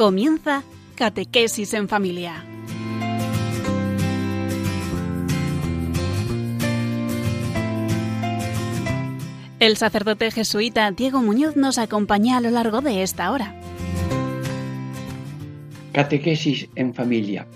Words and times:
Comienza 0.00 0.62
Catequesis 0.94 1.74
en 1.74 1.86
Familia. 1.86 2.42
El 9.58 9.76
sacerdote 9.76 10.30
jesuita 10.30 10.90
Diego 10.92 11.20
Muñoz 11.20 11.54
nos 11.56 11.76
acompaña 11.76 12.38
a 12.38 12.40
lo 12.40 12.48
largo 12.48 12.80
de 12.80 13.02
esta 13.02 13.30
hora. 13.30 13.54
Catequesis 15.92 16.70
en 16.76 16.94
familia. 16.94 17.46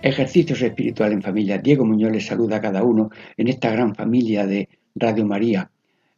Ejercicios 0.00 0.60
espiritual 0.60 1.12
en 1.12 1.22
familia. 1.22 1.58
Diego 1.58 1.84
Muñoz 1.84 2.10
les 2.10 2.26
saluda 2.26 2.56
a 2.56 2.60
cada 2.60 2.82
uno 2.82 3.10
en 3.36 3.46
esta 3.46 3.70
gran 3.70 3.94
familia 3.94 4.44
de 4.44 4.68
Radio 4.96 5.24
María. 5.24 5.70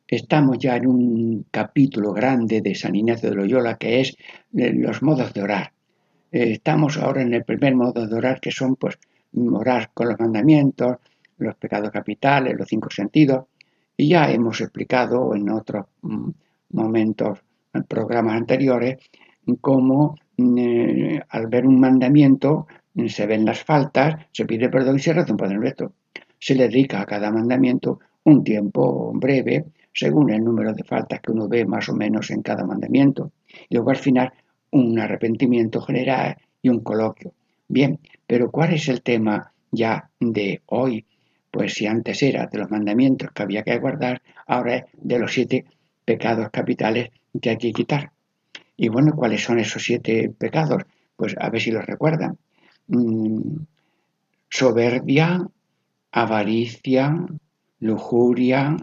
Estamos 0.08 0.58
ya 0.58 0.76
en 0.76 0.86
un 0.86 1.46
capítulo 1.50 2.14
grande 2.14 2.62
de 2.62 2.74
San 2.74 2.94
Ignacio 2.94 3.28
de 3.28 3.36
Loyola 3.36 3.76
que 3.76 4.00
es 4.00 4.16
eh, 4.56 4.72
los 4.72 5.02
modos 5.02 5.34
de 5.34 5.42
orar. 5.42 5.73
Eh, 6.34 6.50
estamos 6.50 6.98
ahora 6.98 7.22
en 7.22 7.32
el 7.32 7.44
primer 7.44 7.76
modo 7.76 8.08
de 8.08 8.16
orar 8.16 8.40
que 8.40 8.50
son 8.50 8.74
pues 8.74 8.98
orar 9.52 9.90
con 9.94 10.08
los 10.08 10.18
mandamientos, 10.18 10.96
los 11.38 11.54
pecados 11.54 11.92
capitales, 11.92 12.56
los 12.58 12.66
cinco 12.66 12.90
sentidos. 12.90 13.44
Y 13.96 14.08
ya 14.08 14.28
hemos 14.32 14.60
explicado 14.60 15.32
en 15.36 15.48
otros 15.48 15.86
mm, 16.02 16.30
momentos, 16.70 17.38
en 17.72 17.84
programas 17.84 18.34
anteriores, 18.34 18.98
cómo 19.60 20.16
mm, 20.36 21.18
al 21.28 21.46
ver 21.46 21.68
un 21.68 21.78
mandamiento 21.78 22.66
mm, 22.94 23.06
se 23.06 23.26
ven 23.28 23.44
las 23.44 23.62
faltas, 23.62 24.26
se 24.32 24.44
pide 24.44 24.68
perdón 24.68 24.96
y 24.96 24.98
se 24.98 25.12
reza 25.12 25.30
un 25.30 25.38
Padre 25.38 25.58
Nuestro. 25.58 25.92
Se 26.40 26.56
le 26.56 26.64
dedica 26.66 27.00
a 27.00 27.06
cada 27.06 27.30
mandamiento 27.30 28.00
un 28.24 28.42
tiempo 28.42 29.12
breve, 29.14 29.66
según 29.92 30.30
el 30.30 30.42
número 30.42 30.72
de 30.72 30.82
faltas 30.82 31.20
que 31.20 31.30
uno 31.30 31.46
ve 31.46 31.64
más 31.64 31.88
o 31.88 31.94
menos 31.94 32.28
en 32.32 32.42
cada 32.42 32.64
mandamiento. 32.64 33.30
Y 33.68 33.76
luego 33.76 33.90
al 33.90 33.98
final 33.98 34.32
un 34.74 34.98
arrepentimiento 34.98 35.80
general 35.80 36.36
y 36.60 36.68
un 36.68 36.80
coloquio. 36.80 37.32
Bien, 37.68 38.00
pero 38.26 38.50
¿cuál 38.50 38.74
es 38.74 38.88
el 38.88 39.02
tema 39.02 39.52
ya 39.70 40.10
de 40.18 40.62
hoy? 40.66 41.06
Pues 41.50 41.74
si 41.74 41.86
antes 41.86 42.20
era 42.24 42.46
de 42.46 42.58
los 42.58 42.70
mandamientos 42.70 43.30
que 43.32 43.44
había 43.44 43.62
que 43.62 43.78
guardar, 43.78 44.20
ahora 44.48 44.76
es 44.76 44.84
de 44.94 45.18
los 45.20 45.32
siete 45.32 45.64
pecados 46.04 46.50
capitales 46.50 47.10
que 47.40 47.50
hay 47.50 47.56
que 47.56 47.72
quitar. 47.72 48.10
Y 48.76 48.88
bueno, 48.88 49.12
¿cuáles 49.14 49.44
son 49.44 49.60
esos 49.60 49.84
siete 49.84 50.32
pecados? 50.36 50.82
Pues 51.14 51.36
a 51.38 51.48
ver 51.50 51.62
si 51.62 51.70
los 51.70 51.86
recuerdan. 51.86 52.36
Mm, 52.88 53.58
soberbia, 54.50 55.46
avaricia, 56.10 57.14
lujuria, 57.78 58.76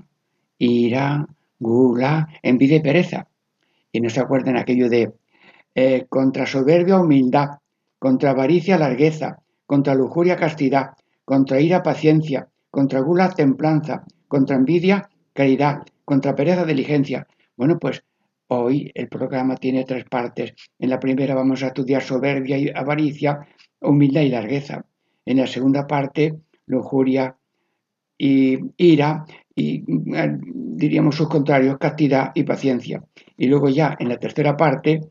ira, 0.57 1.27
gula, 1.59 2.29
envidia 2.41 2.77
y 2.77 2.81
pereza. 2.81 3.27
Y 3.91 3.99
no 3.99 4.09
se 4.09 4.21
acuerdan 4.21 4.55
aquello 4.55 4.87
de 4.87 5.11
eh, 5.75 6.05
contra 6.09 6.45
soberbia 6.45 6.99
humildad, 6.99 7.59
contra 7.99 8.31
avaricia 8.31 8.77
largueza, 8.77 9.37
contra 9.65 9.95
lujuria 9.95 10.35
castidad, 10.35 10.91
contra 11.23 11.61
ira 11.61 11.81
paciencia, 11.81 12.49
contra 12.69 12.99
gula 12.99 13.29
templanza, 13.29 14.03
contra 14.27 14.55
envidia 14.55 15.09
caridad, 15.33 15.83
contra 16.03 16.35
pereza 16.35 16.65
diligencia. 16.65 17.27
Bueno, 17.55 17.79
pues 17.79 18.03
hoy 18.47 18.91
el 18.93 19.07
programa 19.07 19.55
tiene 19.55 19.85
tres 19.85 20.05
partes. 20.05 20.53
En 20.79 20.89
la 20.89 20.99
primera 20.99 21.35
vamos 21.35 21.63
a 21.63 21.67
estudiar 21.67 22.01
soberbia 22.01 22.57
y 22.57 22.69
avaricia, 22.69 23.47
humildad 23.79 24.21
y 24.21 24.29
largueza. 24.29 24.85
En 25.25 25.37
la 25.37 25.47
segunda 25.47 25.87
parte, 25.87 26.39
lujuria 26.65 27.35
y 28.17 28.59
ira 28.77 29.25
y 29.55 29.83
eh, 30.15 30.37
diríamos 30.41 31.15
sus 31.15 31.29
contrarios, 31.29 31.77
castidad 31.77 32.31
y 32.33 32.43
paciencia. 32.43 33.03
Y 33.37 33.47
luego 33.47 33.69
ya 33.69 33.95
en 33.99 34.09
la 34.09 34.17
tercera 34.17 34.57
parte, 34.57 35.01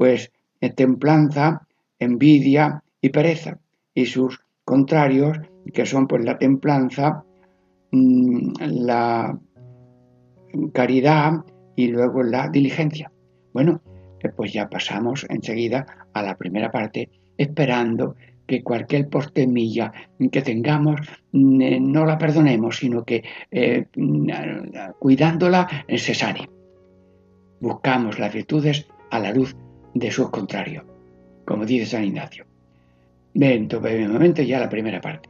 pues 0.00 0.32
templanza, 0.76 1.68
envidia 1.98 2.82
y 3.02 3.10
pereza. 3.10 3.58
Y 3.92 4.06
sus 4.06 4.40
contrarios, 4.64 5.36
que 5.74 5.84
son 5.84 6.08
pues 6.08 6.24
la 6.24 6.38
templanza, 6.38 7.22
mm, 7.92 8.52
la 8.60 9.38
caridad 10.72 11.44
y 11.76 11.88
luego 11.88 12.22
la 12.22 12.48
diligencia. 12.48 13.12
Bueno, 13.52 13.82
eh, 14.20 14.30
pues 14.34 14.54
ya 14.54 14.70
pasamos 14.70 15.26
enseguida 15.28 15.84
a 16.14 16.22
la 16.22 16.34
primera 16.34 16.70
parte, 16.70 17.10
esperando 17.36 18.16
que 18.46 18.62
cualquier 18.62 19.10
postemilla 19.10 19.92
que 20.32 20.40
tengamos 20.40 20.98
mm, 21.32 21.60
eh, 21.60 21.78
no 21.78 22.06
la 22.06 22.16
perdonemos, 22.16 22.78
sino 22.78 23.04
que 23.04 23.22
eh, 23.50 23.84
mm, 23.94 24.30
cuidándola 24.98 25.68
se 25.94 26.14
sane. 26.14 26.48
Buscamos 27.60 28.18
las 28.18 28.32
virtudes 28.32 28.88
a 29.10 29.18
la 29.18 29.34
luz 29.34 29.54
de 29.94 30.10
sus 30.10 30.30
contrarios, 30.30 30.84
como 31.46 31.64
dice 31.64 31.86
San 31.86 32.04
Ignacio. 32.04 32.44
Ven, 33.32 33.68
momento 34.12 34.42
ya 34.42 34.60
la 34.60 34.68
primera 34.68 35.00
parte. 35.00 35.29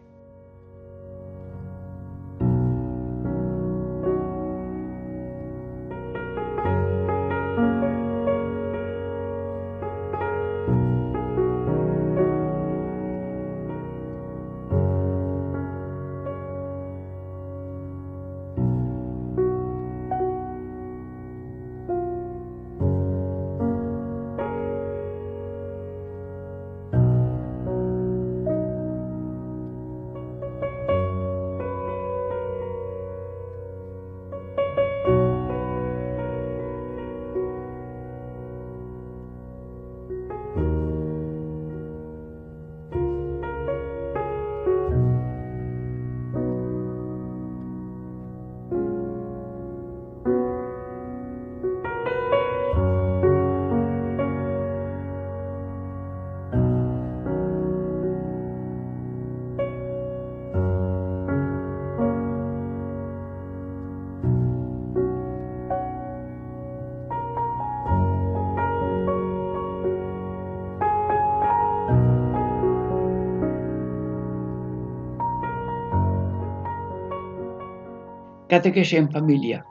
Catequesis 78.50 78.98
en 78.98 79.08
familia. 79.08 79.64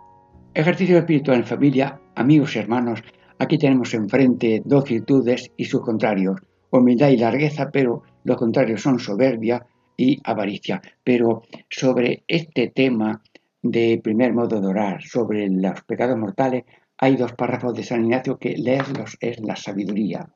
Ejercicio 0.54 1.00
espiritual 1.00 1.40
en 1.40 1.46
familia, 1.46 2.00
amigos 2.16 2.56
y 2.56 2.60
hermanos. 2.60 3.04
Aquí 3.38 3.58
tenemos 3.58 3.94
enfrente 3.94 4.62
dos 4.64 4.86
virtudes 4.86 5.52
y 5.58 5.66
sus 5.66 5.82
contrarios, 5.82 6.40
humildad 6.70 7.10
y 7.10 7.18
largueza, 7.18 7.72
pero 7.72 8.04
los 8.24 8.38
contrarios 8.38 8.82
son 8.82 8.98
soberbia 8.98 9.66
y 9.98 10.18
avaricia. 10.24 10.82
Pero 11.04 11.42
sobre 11.70 12.24
este 12.26 12.70
tema 12.70 13.22
de 13.62 14.00
primer 14.02 14.32
modo 14.32 14.62
de 14.62 14.68
orar, 14.68 15.04
sobre 15.04 15.50
los 15.50 15.82
pecados 15.82 16.18
mortales, 16.18 16.64
hay 16.98 17.18
dos 17.18 17.34
párrafos 17.34 17.74
de 17.74 17.84
San 17.84 18.06
Ignacio 18.06 18.40
que 18.40 18.56
leerlos 18.56 19.18
es 19.20 19.42
la 19.42 19.58
sabiduría. 19.58 20.30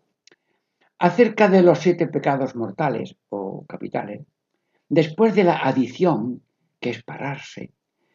Acerca 1.00 1.48
de 1.48 1.62
los 1.62 1.80
siete 1.80 2.07
pecados 2.07 2.57
mortales 2.57 3.16
o 3.30 3.66
capitales, 3.66 4.25
después 4.90 5.34
de 5.34 5.45
la 5.45 5.60
adición, 5.60 6.42
que 6.81 6.90
es 6.90 7.04
pararse, 7.04 7.72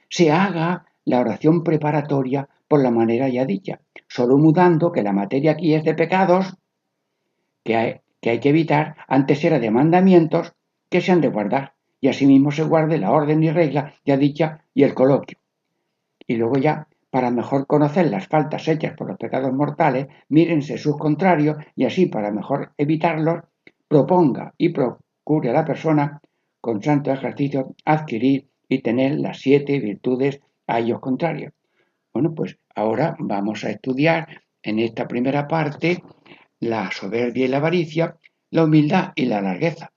se 0.09 0.31
haga 0.31 0.87
la 1.05 1.21
oración 1.21 1.65
preparatoria 1.65 2.49
por 2.67 2.83
la 2.83 2.91
manera 2.91 3.29
ya 3.29 3.45
dicha, 3.45 3.81
solo 4.09 4.37
mudando 4.37 4.93
que 4.93 5.03
la 5.03 5.13
materia 5.13 5.53
aquí 5.53 5.75
es 5.75 5.85
de 5.85 5.95
pecados 5.95 6.55
que 7.65 7.77
hay 7.77 8.01
que, 8.21 8.31
hay 8.31 8.41
que 8.41 8.49
evitar, 8.49 8.97
antes 9.07 9.45
era 9.45 9.59
de 9.59 9.71
mandamientos 9.71 10.55
que 10.91 11.01
se 11.01 11.13
han 11.13 11.21
de 11.21 11.29
guardar, 11.29 11.75
y 12.01 12.09
asimismo 12.09 12.51
se 12.51 12.65
guarde 12.65 12.99
la 12.99 13.13
orden 13.13 13.43
y 13.43 13.51
regla 13.51 13.95
ya 14.05 14.17
dicha 14.17 14.65
y 14.75 14.83
el 14.85 14.95
coloquio. 14.95 15.39
Y 16.27 16.37
luego 16.37 16.57
ya, 16.57 16.89
para 17.11 17.31
mejor 17.31 17.67
conocer 17.67 18.11
las 18.11 18.29
faltas 18.29 18.69
hechas 18.69 18.95
por 18.97 19.09
los 19.09 19.19
pecados 19.19 19.53
mortales, 19.53 20.09
mírense 20.29 20.79
sus 20.79 20.97
contrarios 20.97 21.57
y 21.75 21.85
así 21.85 22.07
para 22.07 22.31
mejor 22.31 22.73
evitarlos, 22.77 23.43
proponga 23.89 24.55
y 24.59 24.69
procure 24.71 25.51
a 25.51 25.55
la 25.55 25.65
persona 25.65 26.21
con 26.61 26.83
santo 26.83 27.11
ejercicio 27.11 27.75
adquirir 27.85 28.49
y 28.69 28.81
tener 28.81 29.19
las 29.19 29.39
siete 29.39 29.79
virtudes 29.81 30.41
a 30.67 30.81
ellos 30.81 31.01
contrarios. 31.01 31.53
Bueno, 32.13 32.35
pues 32.35 32.59
ahora 32.75 33.17
vamos 33.19 33.65
a 33.65 33.71
estudiar 33.71 34.43
en 34.63 34.79
esta 34.79 35.09
primera 35.09 35.49
parte 35.49 36.03
la 36.61 36.91
soberbia 36.91 37.45
y 37.45 37.49
la 37.49 37.59
avaricia, 37.59 38.17
la 38.51 38.65
humildad 38.65 39.13
y 39.15 39.27
la 39.27 39.41
largueza. 39.41 39.93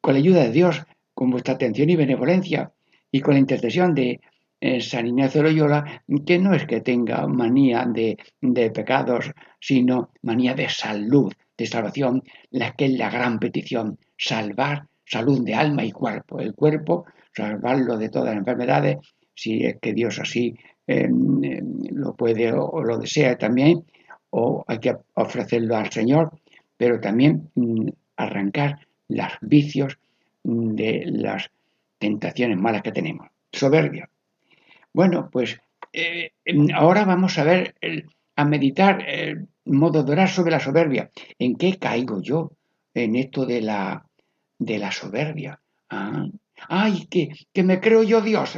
Con 0.00 0.14
la 0.14 0.20
ayuda 0.20 0.42
de 0.42 0.52
Dios, 0.52 0.82
con 1.14 1.30
vuestra 1.30 1.54
atención 1.54 1.90
y 1.90 1.96
benevolencia, 1.96 2.72
y 3.12 3.20
con 3.20 3.34
la 3.34 3.40
intercesión 3.40 3.94
de 3.94 4.20
eh, 4.60 4.80
San 4.80 5.06
Ignacio 5.06 5.42
Loyola, 5.42 6.02
que 6.26 6.38
no 6.38 6.54
es 6.54 6.66
que 6.66 6.80
tenga 6.80 7.26
manía 7.26 7.84
de, 7.86 8.18
de 8.40 8.70
pecados, 8.70 9.30
sino 9.58 10.10
manía 10.22 10.54
de 10.54 10.68
salud, 10.68 11.32
de 11.56 11.66
salvación, 11.66 12.22
la 12.50 12.72
que 12.72 12.86
es 12.86 12.92
la 12.92 13.10
gran 13.10 13.38
petición, 13.38 13.98
salvar 14.16 14.86
salud 15.10 15.44
de 15.44 15.54
alma 15.54 15.84
y 15.84 15.90
cuerpo. 15.90 16.38
El 16.38 16.54
cuerpo, 16.54 17.04
salvarlo 17.34 17.96
de 17.98 18.08
todas 18.08 18.28
las 18.28 18.36
enfermedades, 18.36 18.98
si 19.34 19.64
es 19.64 19.76
que 19.80 19.92
Dios 19.92 20.18
así 20.20 20.54
em, 20.86 21.42
em, 21.42 21.82
lo 21.92 22.14
puede 22.14 22.52
o, 22.52 22.82
lo 22.82 22.98
desea 22.98 23.36
también, 23.36 23.84
o 24.30 24.64
hay 24.68 24.78
que 24.78 24.96
ofrecerlo 25.14 25.76
al 25.76 25.90
Señor, 25.90 26.30
pero 26.76 27.00
también 27.00 27.50
mm, 27.54 27.88
arrancar 28.16 28.86
los 29.08 29.32
vicios 29.40 29.98
mm, 30.44 30.74
de 30.74 31.04
las 31.06 31.50
tentaciones 31.98 32.58
malas 32.58 32.82
que 32.82 32.92
tenemos. 32.92 33.28
Soberbia. 33.52 34.08
Bueno, 34.92 35.28
pues 35.32 35.58
eh, 35.92 36.30
em, 36.44 36.68
ahora 36.72 37.04
vamos 37.04 37.36
a 37.38 37.44
ver, 37.44 37.74
a 38.36 38.44
meditar 38.44 39.02
el 39.08 39.48
modo 39.64 40.04
de 40.04 40.12
orar 40.12 40.28
sobre 40.28 40.52
la 40.52 40.60
soberbia. 40.60 41.10
¿En 41.38 41.56
qué 41.56 41.78
caigo 41.78 42.22
yo 42.22 42.52
en 42.94 43.16
esto 43.16 43.44
de 43.46 43.60
la 43.60 44.04
de 44.60 44.78
la 44.78 44.92
soberbia. 44.92 45.60
Ah, 45.88 46.26
ay, 46.68 47.06
que, 47.10 47.30
que 47.52 47.62
me 47.64 47.80
creo 47.80 48.02
yo 48.04 48.20
Dios, 48.20 48.56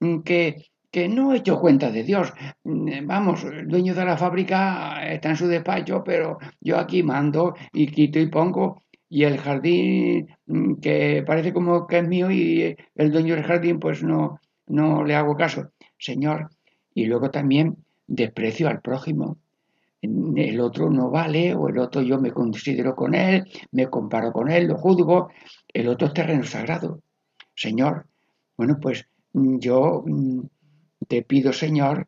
mm, 0.00 0.20
que, 0.22 0.56
que 0.90 1.08
no 1.08 1.32
he 1.32 1.38
hecho 1.38 1.60
cuenta 1.60 1.90
de 1.90 2.02
Dios. 2.02 2.32
Mm, 2.64 3.06
vamos, 3.06 3.44
el 3.44 3.68
dueño 3.68 3.94
de 3.94 4.04
la 4.04 4.16
fábrica 4.18 5.00
está 5.14 5.30
en 5.30 5.36
su 5.36 5.46
despacho, 5.46 6.02
pero 6.04 6.38
yo 6.60 6.78
aquí 6.78 7.02
mando 7.02 7.54
y 7.72 7.86
quito 7.86 8.18
y 8.18 8.26
pongo. 8.26 8.82
Y 9.08 9.24
el 9.24 9.38
jardín, 9.38 10.28
mm, 10.46 10.74
que 10.80 11.22
parece 11.26 11.52
como 11.52 11.86
que 11.86 11.98
es 11.98 12.08
mío 12.08 12.30
y 12.30 12.76
el 12.96 13.12
dueño 13.12 13.34
del 13.34 13.44
jardín, 13.44 13.78
pues 13.78 14.02
no, 14.02 14.40
no 14.66 15.04
le 15.04 15.14
hago 15.14 15.36
caso. 15.36 15.70
Señor, 15.98 16.50
y 16.94 17.06
luego 17.06 17.30
también 17.30 17.76
desprecio 18.06 18.68
al 18.68 18.80
prójimo 18.80 19.38
el 20.00 20.60
otro 20.60 20.90
no 20.90 21.10
vale 21.10 21.54
o 21.54 21.68
el 21.68 21.78
otro 21.78 22.02
yo 22.02 22.20
me 22.20 22.32
considero 22.32 22.94
con 22.94 23.14
él, 23.14 23.44
me 23.72 23.88
comparo 23.88 24.32
con 24.32 24.50
él, 24.50 24.68
lo 24.68 24.76
juzgo, 24.76 25.30
el 25.72 25.88
otro 25.88 26.08
es 26.08 26.14
terreno 26.14 26.44
sagrado. 26.44 27.00
Señor, 27.54 28.06
bueno, 28.56 28.78
pues 28.80 29.06
mm, 29.32 29.58
yo 29.58 30.04
mm, 30.06 30.40
te 31.08 31.22
pido, 31.22 31.52
Señor, 31.52 32.06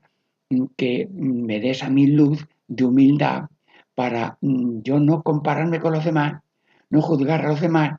mm, 0.50 0.64
que 0.76 1.08
me 1.12 1.60
des 1.60 1.82
a 1.82 1.90
mi 1.90 2.06
luz 2.06 2.46
de 2.68 2.84
humildad 2.84 3.46
para 3.94 4.38
yo 4.40 5.00
no 5.00 5.22
compararme 5.22 5.80
con 5.80 5.92
los 5.92 6.04
demás, 6.04 6.42
no 6.88 7.02
juzgar 7.02 7.44
a 7.44 7.48
los 7.48 7.60
demás 7.60 7.98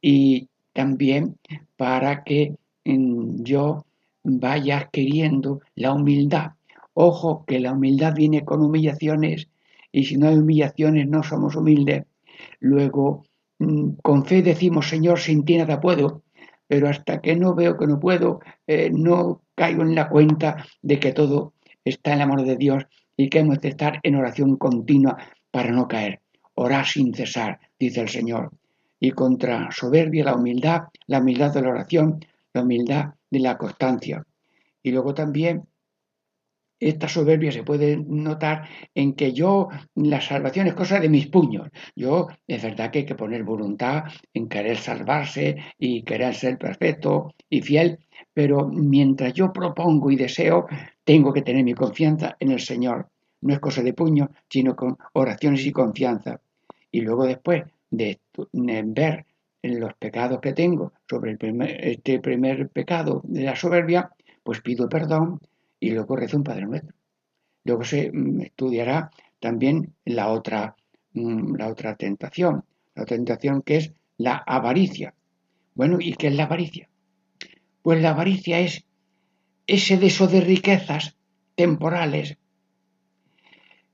y 0.00 0.48
también 0.72 1.36
para 1.76 2.24
que 2.24 2.56
yo 2.84 3.84
vaya 4.24 4.88
queriendo 4.90 5.60
la 5.76 5.92
humildad 5.92 6.52
Ojo 6.94 7.44
que 7.46 7.60
la 7.60 7.72
humildad 7.72 8.14
viene 8.14 8.44
con 8.44 8.62
humillaciones 8.62 9.48
y 9.90 10.04
si 10.04 10.16
no 10.16 10.28
hay 10.28 10.36
humillaciones 10.36 11.08
no 11.08 11.22
somos 11.22 11.56
humildes. 11.56 12.04
Luego, 12.60 13.24
mm, 13.58 13.94
con 14.02 14.24
fe 14.24 14.42
decimos, 14.42 14.88
Señor, 14.88 15.18
sin 15.18 15.44
ti 15.44 15.56
nada 15.56 15.80
puedo, 15.80 16.22
pero 16.66 16.88
hasta 16.88 17.20
que 17.20 17.36
no 17.36 17.54
veo 17.54 17.76
que 17.76 17.86
no 17.86 18.00
puedo, 18.00 18.40
eh, 18.66 18.90
no 18.90 19.42
caigo 19.54 19.82
en 19.82 19.94
la 19.94 20.08
cuenta 20.08 20.64
de 20.80 20.98
que 20.98 21.12
todo 21.12 21.52
está 21.84 22.12
en 22.12 22.20
la 22.20 22.26
mano 22.26 22.44
de 22.44 22.56
Dios 22.56 22.84
y 23.16 23.28
que 23.28 23.40
hemos 23.40 23.60
de 23.60 23.68
estar 23.68 24.00
en 24.02 24.16
oración 24.16 24.56
continua 24.56 25.18
para 25.50 25.70
no 25.70 25.88
caer. 25.88 26.20
Orar 26.54 26.86
sin 26.86 27.14
cesar, 27.14 27.60
dice 27.78 28.00
el 28.00 28.08
Señor. 28.08 28.50
Y 29.00 29.10
contra 29.10 29.70
soberbia 29.70 30.24
la 30.24 30.34
humildad, 30.34 30.82
la 31.06 31.18
humildad 31.18 31.52
de 31.52 31.62
la 31.62 31.70
oración, 31.70 32.24
la 32.52 32.62
humildad 32.62 33.14
de 33.30 33.40
la 33.40 33.58
constancia. 33.58 34.24
Y 34.82 34.92
luego 34.92 35.14
también 35.14 35.64
esta 36.88 37.08
soberbia 37.08 37.52
se 37.52 37.62
puede 37.62 37.96
notar 37.96 38.68
en 38.94 39.14
que 39.14 39.32
yo, 39.32 39.68
la 39.94 40.20
salvación 40.20 40.66
es 40.66 40.74
cosa 40.74 40.98
de 40.98 41.08
mis 41.08 41.28
puños. 41.28 41.68
Yo, 41.94 42.26
es 42.46 42.62
verdad 42.62 42.90
que 42.90 43.00
hay 43.00 43.04
que 43.06 43.14
poner 43.14 43.44
voluntad 43.44 44.04
en 44.34 44.48
querer 44.48 44.76
salvarse 44.76 45.56
y 45.78 46.02
querer 46.02 46.34
ser 46.34 46.58
perfecto 46.58 47.34
y 47.48 47.60
fiel, 47.60 48.00
pero 48.34 48.68
mientras 48.68 49.32
yo 49.32 49.52
propongo 49.52 50.10
y 50.10 50.16
deseo, 50.16 50.66
tengo 51.04 51.32
que 51.32 51.42
tener 51.42 51.62
mi 51.64 51.74
confianza 51.74 52.36
en 52.40 52.50
el 52.50 52.60
Señor. 52.60 53.08
No 53.42 53.54
es 53.54 53.60
cosa 53.60 53.82
de 53.82 53.94
puño, 53.94 54.30
sino 54.48 54.74
con 54.74 54.96
oraciones 55.12 55.64
y 55.64 55.72
confianza. 55.72 56.40
Y 56.90 57.00
luego 57.00 57.26
después 57.26 57.62
de 57.90 58.18
ver 58.62 59.26
los 59.62 59.94
pecados 59.94 60.40
que 60.40 60.52
tengo 60.52 60.92
sobre 61.08 61.36
este 61.92 62.18
primer 62.18 62.68
pecado 62.70 63.20
de 63.24 63.44
la 63.44 63.54
soberbia, 63.54 64.10
pues 64.42 64.60
pido 64.60 64.88
perdón 64.88 65.40
y 65.82 65.90
luego 65.90 66.14
reza 66.14 66.36
un 66.36 66.44
Padre 66.44 66.64
Nuestro. 66.64 66.94
Luego 67.64 67.82
se 67.82 68.12
mm, 68.12 68.40
estudiará 68.42 69.10
también 69.40 69.94
la 70.04 70.28
otra, 70.28 70.76
mm, 71.12 71.56
la 71.56 71.66
otra 71.68 71.96
tentación, 71.96 72.64
la 72.94 73.04
tentación 73.04 73.62
que 73.62 73.76
es 73.78 73.92
la 74.16 74.36
avaricia. 74.46 75.12
Bueno, 75.74 75.98
¿y 76.00 76.14
qué 76.14 76.28
es 76.28 76.36
la 76.36 76.44
avaricia? 76.44 76.88
Pues 77.82 78.00
la 78.00 78.10
avaricia 78.10 78.60
es 78.60 78.84
ese 79.66 79.96
deseo 79.96 80.28
de 80.28 80.40
riquezas 80.40 81.16
temporales 81.56 82.38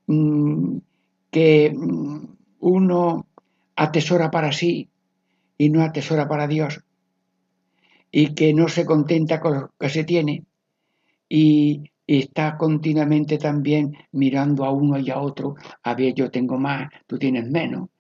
mm, 0.09 0.77
que 1.31 1.75
uno 2.61 3.27
atesora 3.77 4.31
para 4.31 4.53
sí 4.53 4.91
y 5.57 5.71
no 5.71 5.83
atesora 5.83 6.29
para 6.29 6.47
Dios 6.47 6.85
y 8.11 8.35
que 8.35 8.53
no 8.53 8.69
se 8.69 8.85
contenta 8.85 9.41
con 9.41 9.55
lo 9.55 9.73
que 9.81 9.89
se 9.89 10.05
tiene 10.05 10.45
y 11.29 11.91
está 12.07 12.57
continuamente 12.57 13.37
también 13.37 13.97
mirando 14.13 14.65
a 14.65 14.71
uno 14.71 14.99
y 14.99 15.11
a 15.11 15.21
otro, 15.21 15.57
a 15.83 15.95
ver, 15.95 16.15
yo 16.15 16.31
tengo 16.31 16.59
más, 16.59 16.91
tú 17.07 17.19
tienes 17.19 17.49
menos, 17.49 17.91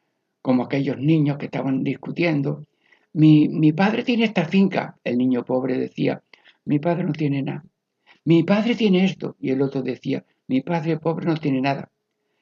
como 0.40 0.64
aquellos 0.64 0.98
niños 0.98 1.36
que 1.36 1.46
estaban 1.46 1.84
discutiendo. 1.84 2.64
Mi, 3.12 3.48
mi 3.48 3.72
padre 3.72 4.02
tiene 4.02 4.24
esta 4.24 4.46
finca, 4.46 4.96
el 5.04 5.18
niño 5.18 5.44
pobre 5.44 5.78
decía, 5.78 6.22
mi 6.64 6.78
padre 6.78 7.04
no 7.04 7.12
tiene 7.12 7.42
nada. 7.42 7.64
Mi 8.24 8.42
padre 8.44 8.74
tiene 8.74 9.04
esto, 9.04 9.36
y 9.40 9.50
el 9.50 9.60
otro 9.62 9.82
decía, 9.82 10.24
mi 10.46 10.62
padre 10.62 10.98
pobre 10.98 11.26
no 11.26 11.36
tiene 11.36 11.60
nada. 11.60 11.90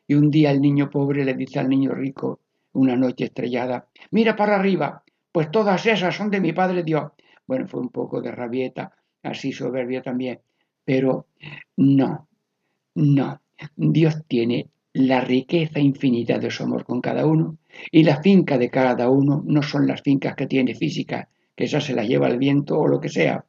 Y 0.07 0.14
un 0.14 0.31
día 0.31 0.52
el 0.52 0.61
niño 0.61 0.88
pobre 0.88 1.25
le 1.25 1.35
dice 1.35 1.59
al 1.59 1.69
niño 1.69 1.93
rico, 1.93 2.40
una 2.73 2.95
noche 2.95 3.25
estrellada, 3.25 3.88
mira 4.11 4.37
para 4.37 4.57
arriba, 4.57 5.02
pues 5.33 5.50
todas 5.50 5.85
esas 5.87 6.14
son 6.14 6.31
de 6.31 6.40
mi 6.40 6.52
padre 6.52 6.85
Dios. 6.85 7.11
Bueno, 7.47 7.66
fue 7.66 7.81
un 7.81 7.88
poco 7.88 8.21
de 8.21 8.31
rabieta, 8.31 8.93
así 9.23 9.52
soberbia 9.52 10.02
también. 10.02 10.40
Pero 10.87 11.26
no, 11.76 12.28
no. 12.95 13.40
Dios 13.76 14.23
tiene 14.26 14.71
la 14.95 15.21
riqueza 15.21 15.81
infinita 15.81 16.38
de 16.38 16.50
su 16.50 16.62
amor 16.62 16.85
con 16.85 17.00
cada 17.02 17.26
uno 17.26 17.59
y 17.90 18.05
la 18.05 18.23
finca 18.23 18.57
de 18.57 18.71
cada 18.71 19.11
uno 19.11 19.43
no 19.45 19.62
son 19.62 19.87
las 19.87 20.00
fincas 20.00 20.37
que 20.37 20.47
tiene 20.47 20.75
físicas, 20.75 21.26
que 21.55 21.64
esa 21.64 21.81
se 21.81 21.93
la 21.93 22.05
lleva 22.05 22.28
el 22.28 22.38
viento 22.38 22.78
o 22.78 22.87
lo 22.87 23.00
que 23.00 23.09
sea. 23.09 23.45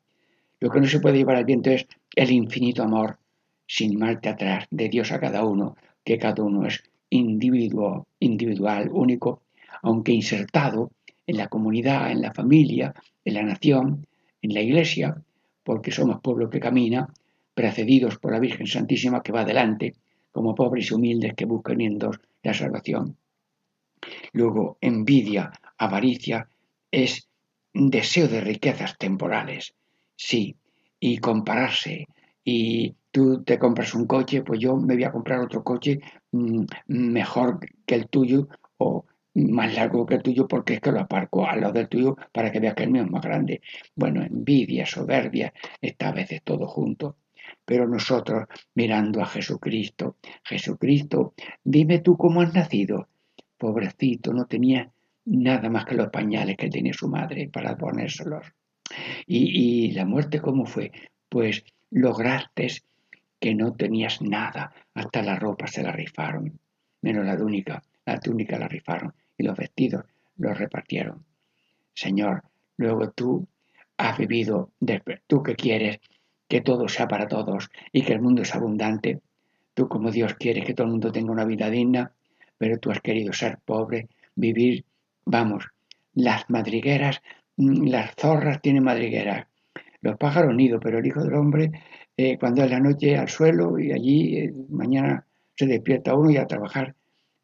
Lo 0.59 0.69
que 0.71 0.81
no 0.81 0.87
se 0.87 0.99
puede 0.99 1.17
llevar 1.17 1.35
al 1.35 1.45
viento 1.45 1.69
es 1.69 1.87
el 2.15 2.31
infinito 2.31 2.81
amor, 2.83 3.19
sin 3.67 3.99
marcha 3.99 4.31
atrás, 4.31 4.65
de 4.71 4.89
Dios 4.89 5.11
a 5.11 5.19
cada 5.19 5.45
uno, 5.45 5.75
que 6.03 6.17
cada 6.17 6.43
uno 6.43 6.65
es 6.65 6.83
individuo, 7.11 8.07
individual, 8.19 8.89
único, 8.91 9.43
aunque 9.83 10.11
insertado 10.11 10.91
en 11.27 11.37
la 11.37 11.47
comunidad, 11.47 12.11
en 12.11 12.21
la 12.21 12.33
familia, 12.33 12.93
en 13.23 13.33
la 13.35 13.43
nación, 13.43 14.07
en 14.41 14.53
la 14.53 14.61
iglesia, 14.61 15.21
porque 15.63 15.91
somos 15.91 16.21
pueblo 16.21 16.49
que 16.49 16.59
camina, 16.59 17.07
precedidos 17.57 18.19
por 18.19 18.33
la 18.33 18.39
Virgen 18.39 18.67
Santísima 18.67 19.23
que 19.23 19.31
va 19.31 19.41
adelante, 19.41 19.95
como 20.31 20.53
pobres 20.53 20.91
y 20.91 20.93
humildes 20.93 21.33
que 21.33 21.45
buscan 21.45 21.81
en 21.81 21.97
dos 21.97 22.19
la 22.43 22.53
salvación. 22.53 23.17
Luego, 24.31 24.77
envidia, 24.79 25.51
avaricia, 25.75 26.47
es 26.91 27.27
deseo 27.73 28.27
de 28.27 28.41
riquezas 28.41 28.95
temporales, 28.99 29.73
sí, 30.15 30.55
y 30.99 31.17
compararse. 31.17 32.05
Y 32.43 32.93
tú 33.09 33.43
te 33.43 33.57
compras 33.57 33.95
un 33.95 34.05
coche, 34.05 34.43
pues 34.43 34.59
yo 34.59 34.77
me 34.77 34.93
voy 34.93 35.05
a 35.05 35.11
comprar 35.11 35.39
otro 35.39 35.63
coche 35.63 35.99
mm, 36.31 36.63
mejor 36.89 37.59
que 37.87 37.95
el 37.95 38.07
tuyo 38.07 38.49
o 38.77 39.03
más 39.33 39.73
largo 39.73 40.05
que 40.05 40.13
el 40.13 40.21
tuyo 40.21 40.47
porque 40.47 40.75
es 40.75 40.79
que 40.79 40.91
lo 40.91 40.99
aparco 40.99 41.47
al 41.47 41.61
lado 41.61 41.73
del 41.73 41.89
tuyo 41.89 42.17
para 42.31 42.51
que 42.51 42.59
veas 42.59 42.75
que 42.75 42.83
el 42.83 42.91
mío 42.91 43.01
es 43.01 43.09
más 43.09 43.23
grande. 43.23 43.61
Bueno, 43.95 44.23
envidia, 44.23 44.85
soberbia, 44.85 45.51
está 45.81 46.09
a 46.09 46.13
veces 46.13 46.43
todo 46.43 46.67
junto 46.67 47.17
pero 47.67 47.85
nosotros 47.85 48.45
mirando 48.75 49.21
a 49.21 49.25
Jesucristo, 49.25 50.15
Jesucristo, 50.45 51.33
dime 51.65 51.99
tú 51.99 52.15
cómo 52.15 52.39
has 52.39 52.53
nacido. 52.53 53.09
Pobrecito, 53.57 54.31
no 54.31 54.45
tenía 54.45 54.89
nada 55.25 55.69
más 55.69 55.83
que 55.83 55.95
los 55.95 56.07
pañales 56.07 56.55
que 56.55 56.69
tenía 56.69 56.93
su 56.93 57.09
madre 57.09 57.49
para 57.51 57.75
ponérselos. 57.75 58.45
Y, 59.25 59.87
y 59.89 59.91
la 59.91 60.05
muerte, 60.05 60.39
¿cómo 60.39 60.65
fue? 60.65 60.93
Pues 61.27 61.65
lograste 61.89 62.67
que 63.37 63.53
no 63.53 63.73
tenías 63.73 64.21
nada, 64.21 64.71
hasta 64.93 65.21
la 65.21 65.37
ropa 65.37 65.67
se 65.67 65.83
la 65.83 65.91
rifaron, 65.91 66.57
menos 67.01 67.25
la 67.25 67.37
túnica, 67.37 67.83
la 68.05 68.17
túnica 68.17 68.57
la 68.57 68.69
rifaron 68.69 69.13
y 69.37 69.43
los 69.43 69.57
vestidos 69.57 70.05
los 70.37 70.57
repartieron. 70.57 71.25
Señor, 71.93 72.43
luego 72.77 73.11
tú 73.11 73.45
has 73.97 74.17
vivido, 74.17 74.71
tú 75.27 75.43
que 75.43 75.55
quieres 75.55 75.99
que 76.47 76.61
todo 76.61 76.87
sea 76.87 77.07
para 77.07 77.27
todos 77.27 77.69
y 77.91 78.03
que 78.03 78.13
el 78.13 78.21
mundo 78.21 78.41
es 78.41 78.55
abundante, 78.55 79.19
tú 79.73 79.87
como 79.87 80.11
Dios 80.11 80.33
quieres 80.35 80.65
que 80.65 80.73
todo 80.73 80.87
el 80.87 80.91
mundo 80.91 81.11
tenga 81.11 81.31
una 81.31 81.45
vida 81.45 81.69
digna, 81.69 82.11
pero 82.57 82.79
tú 82.79 82.91
has 82.91 83.01
querido 83.01 83.33
ser 83.33 83.59
pobre, 83.63 84.07
vivir, 84.35 84.85
vamos, 85.25 85.67
las 86.13 86.49
madrigueras, 86.49 87.21
mm, 87.57 87.87
las 87.87 88.15
zorras 88.15 88.61
tienen 88.61 88.83
madrigueras, 88.83 89.47
los 90.01 90.17
pájaros 90.17 90.55
nido, 90.55 90.79
pero 90.79 90.99
el 90.99 91.05
Hijo 91.05 91.23
del 91.23 91.35
Hombre, 91.35 91.71
eh, 92.15 92.37
cuando 92.39 92.63
es 92.63 92.71
la 92.71 92.79
noche 92.79 93.17
al 93.17 93.29
suelo 93.29 93.77
y 93.77 93.91
allí 93.91 94.37
eh, 94.37 94.53
mañana 94.69 95.25
se 95.55 95.67
despierta 95.67 96.15
uno 96.15 96.31
y 96.31 96.37
a 96.37 96.47
trabajar. 96.47 96.95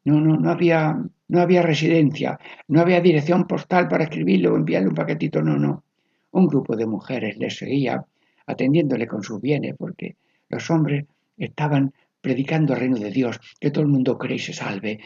No, 0.04 0.20
no, 0.20 0.36
no 0.36 0.50
había, 0.50 0.98
no 1.28 1.40
había 1.40 1.62
residencia, 1.62 2.38
no 2.68 2.80
había 2.80 3.00
dirección 3.00 3.46
postal 3.46 3.88
para 3.88 4.04
escribirlo 4.04 4.52
o 4.52 4.56
enviarle 4.56 4.88
un 4.88 4.94
paquetito, 4.94 5.42
no, 5.42 5.56
no. 5.56 5.84
Un 6.32 6.46
grupo 6.48 6.76
de 6.76 6.86
mujeres 6.86 7.36
le 7.38 7.50
seguía 7.50 8.04
atendiéndole 8.46 9.06
con 9.06 9.22
sus 9.22 9.40
bienes, 9.40 9.74
porque 9.78 10.16
los 10.48 10.70
hombres 10.70 11.06
estaban 11.36 11.92
predicando 12.20 12.72
el 12.72 12.80
reino 12.80 12.98
de 12.98 13.10
Dios, 13.10 13.38
que 13.60 13.70
todo 13.70 13.84
el 13.84 13.90
mundo 13.90 14.18
cree 14.18 14.36
y 14.36 14.38
se 14.38 14.52
salve. 14.52 15.00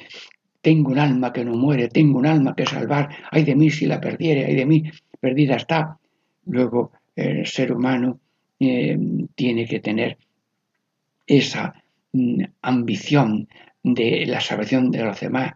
Tengo 0.61 0.91
un 0.91 0.99
alma 0.99 1.33
que 1.33 1.45
no 1.45 1.57
muere, 1.57 1.89
tengo 1.89 2.19
un 2.19 2.27
alma 2.27 2.55
que 2.55 2.67
salvar, 2.67 3.09
ay 3.31 3.45
de 3.45 3.57
mí 3.57 3.71
si 3.71 3.87
la 3.87 4.01
perdiere, 4.01 4.45
ay 4.45 4.55
de 4.55 4.67
mí, 4.67 4.85
perdida 5.21 5.57
está. 5.57 5.99
Luego 6.47 6.93
el 7.17 7.47
ser 7.47 7.73
humano 7.73 8.21
eh, 8.61 8.99
tiene 9.35 9.67
que 9.67 9.81
tener 9.81 10.19
esa 11.27 11.75
mm, 12.13 12.43
ambición 12.63 13.49
de 13.83 14.27
la 14.27 14.41
salvación 14.41 14.91
de 14.91 15.05
los 15.05 15.21
demás, 15.21 15.55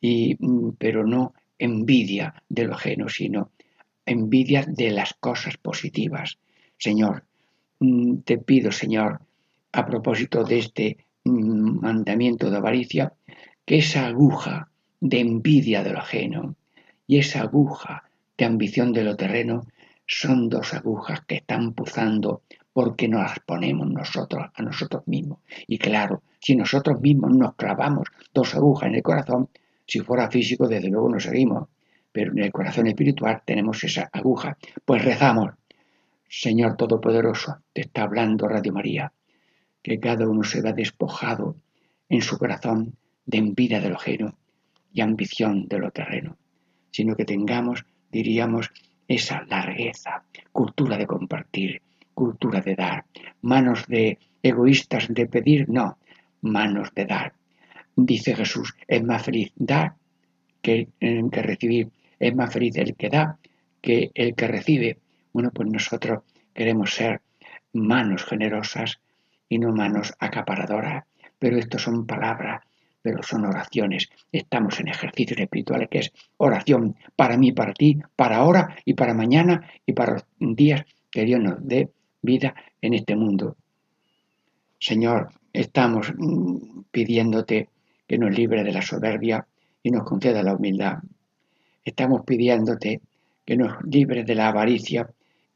y, 0.00 0.36
mm, 0.38 0.72
pero 0.78 1.06
no 1.06 1.34
envidia 1.58 2.34
de 2.48 2.64
lo 2.64 2.74
ajeno, 2.74 3.08
sino 3.08 3.50
envidia 4.04 4.64
de 4.66 4.90
las 4.90 5.14
cosas 5.14 5.56
positivas. 5.56 6.38
Señor, 6.86 7.22
mm, 7.78 8.22
te 8.26 8.38
pido, 8.38 8.72
Señor, 8.72 9.20
a 9.70 9.86
propósito 9.86 10.42
de 10.42 10.58
este 10.58 10.86
mandamiento 11.24 12.50
de 12.50 12.56
avaricia, 12.56 13.12
que 13.64 13.78
esa 13.78 14.08
aguja 14.08 14.68
de 15.00 15.20
envidia 15.20 15.84
de 15.84 15.92
lo 15.92 16.00
ajeno 16.00 16.56
y 17.06 17.18
esa 17.18 17.42
aguja 17.42 18.10
de 18.36 18.46
ambición 18.46 18.92
de 18.92 19.04
lo 19.04 19.14
terreno 19.14 19.64
son 20.08 20.48
dos 20.48 20.74
agujas 20.74 21.20
que 21.24 21.36
están 21.36 21.72
puzando 21.72 22.42
porque 22.72 23.06
nos 23.06 23.22
las 23.22 23.38
ponemos 23.46 23.88
nosotros 23.88 24.50
a 24.52 24.62
nosotros 24.62 25.06
mismos. 25.06 25.38
Y 25.68 25.78
claro, 25.78 26.24
si 26.40 26.56
nosotros 26.56 27.00
mismos 27.00 27.30
nos 27.32 27.54
clavamos 27.54 28.08
dos 28.34 28.56
agujas 28.56 28.88
en 28.88 28.96
el 28.96 29.02
corazón, 29.04 29.48
si 29.86 30.00
fuera 30.00 30.28
físico, 30.28 30.66
desde 30.66 30.88
luego 30.88 31.10
nos 31.10 31.22
seguimos, 31.22 31.68
pero 32.10 32.32
en 32.32 32.40
el 32.40 32.52
corazón 32.52 32.88
espiritual 32.88 33.42
tenemos 33.44 33.82
esa 33.84 34.10
aguja. 34.12 34.58
Pues 34.84 35.04
rezamos, 35.04 35.52
Señor 36.34 36.78
Todopoderoso, 36.78 37.58
te 37.74 37.82
está 37.82 38.04
hablando 38.04 38.48
Radio 38.48 38.72
María, 38.72 39.12
que 39.82 40.00
cada 40.00 40.26
uno 40.26 40.42
se 40.44 40.62
va 40.62 40.72
despojado 40.72 41.56
en 42.08 42.22
su 42.22 42.38
corazón 42.38 42.96
de 43.26 43.36
envidia 43.36 43.82
de 43.82 43.90
lo 43.90 43.96
ajeno 43.96 44.38
y 44.94 45.02
ambición 45.02 45.68
de 45.68 45.78
lo 45.78 45.90
terreno, 45.90 46.38
sino 46.90 47.16
que 47.16 47.26
tengamos, 47.26 47.84
diríamos, 48.10 48.70
esa 49.06 49.42
largueza, 49.42 50.24
cultura 50.52 50.96
de 50.96 51.06
compartir, 51.06 51.82
cultura 52.14 52.62
de 52.62 52.76
dar, 52.76 53.04
manos 53.42 53.86
de 53.86 54.18
egoístas 54.42 55.08
de 55.10 55.26
pedir, 55.26 55.68
no, 55.68 55.98
manos 56.40 56.94
de 56.94 57.04
dar. 57.04 57.34
Dice 57.94 58.34
Jesús, 58.34 58.74
es 58.88 59.04
más 59.04 59.22
feliz 59.22 59.52
dar 59.54 59.96
que, 60.62 60.88
que 60.98 61.42
recibir, 61.42 61.90
es 62.18 62.34
más 62.34 62.50
feliz 62.50 62.74
el 62.78 62.94
que 62.94 63.10
da 63.10 63.38
que 63.82 64.10
el 64.14 64.34
que 64.34 64.48
recibe. 64.48 65.01
Bueno, 65.32 65.50
pues 65.52 65.68
nosotros 65.68 66.22
queremos 66.54 66.94
ser 66.94 67.20
manos 67.72 68.24
generosas 68.24 69.00
y 69.48 69.58
no 69.58 69.72
manos 69.72 70.12
acaparadoras, 70.18 71.04
pero 71.38 71.56
esto 71.58 71.78
son 71.78 72.06
palabras 72.06 72.62
pero 73.02 73.22
son 73.22 73.44
oraciones. 73.44 74.08
Estamos 74.30 74.78
en 74.80 74.88
ejercicios 74.88 75.38
espirituales 75.38 75.88
que 75.90 75.98
es 75.98 76.12
oración 76.38 76.96
para 77.16 77.36
mí, 77.36 77.52
para 77.52 77.74
ti, 77.74 77.98
para 78.16 78.36
ahora 78.36 78.76
y 78.84 78.94
para 78.94 79.12
mañana 79.12 79.68
y 79.84 79.92
para 79.92 80.12
los 80.12 80.24
días 80.38 80.82
que 81.10 81.24
Dios 81.24 81.40
nos 81.40 81.56
dé 81.66 81.90
vida 82.22 82.54
en 82.80 82.94
este 82.94 83.16
mundo. 83.16 83.56
Señor, 84.78 85.30
estamos 85.52 86.12
mm, 86.16 86.82
pidiéndote 86.90 87.68
que 88.06 88.18
nos 88.18 88.36
libre 88.36 88.62
de 88.62 88.72
la 88.72 88.82
soberbia 88.82 89.46
y 89.82 89.90
nos 89.90 90.04
conceda 90.04 90.42
la 90.42 90.54
humildad. 90.54 90.98
Estamos 91.84 92.22
pidiéndote 92.24 93.00
que 93.44 93.56
nos 93.56 93.82
libre 93.84 94.22
de 94.22 94.34
la 94.36 94.48
avaricia 94.48 95.08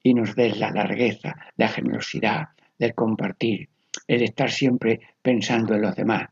y 0.06 0.14
nos 0.14 0.36
des 0.36 0.56
la 0.60 0.70
largueza, 0.70 1.34
la 1.56 1.66
generosidad, 1.66 2.50
del 2.78 2.94
compartir, 2.94 3.68
el 4.06 4.22
estar 4.22 4.52
siempre 4.52 5.00
pensando 5.20 5.74
en 5.74 5.82
los 5.82 5.96
demás. 5.96 6.28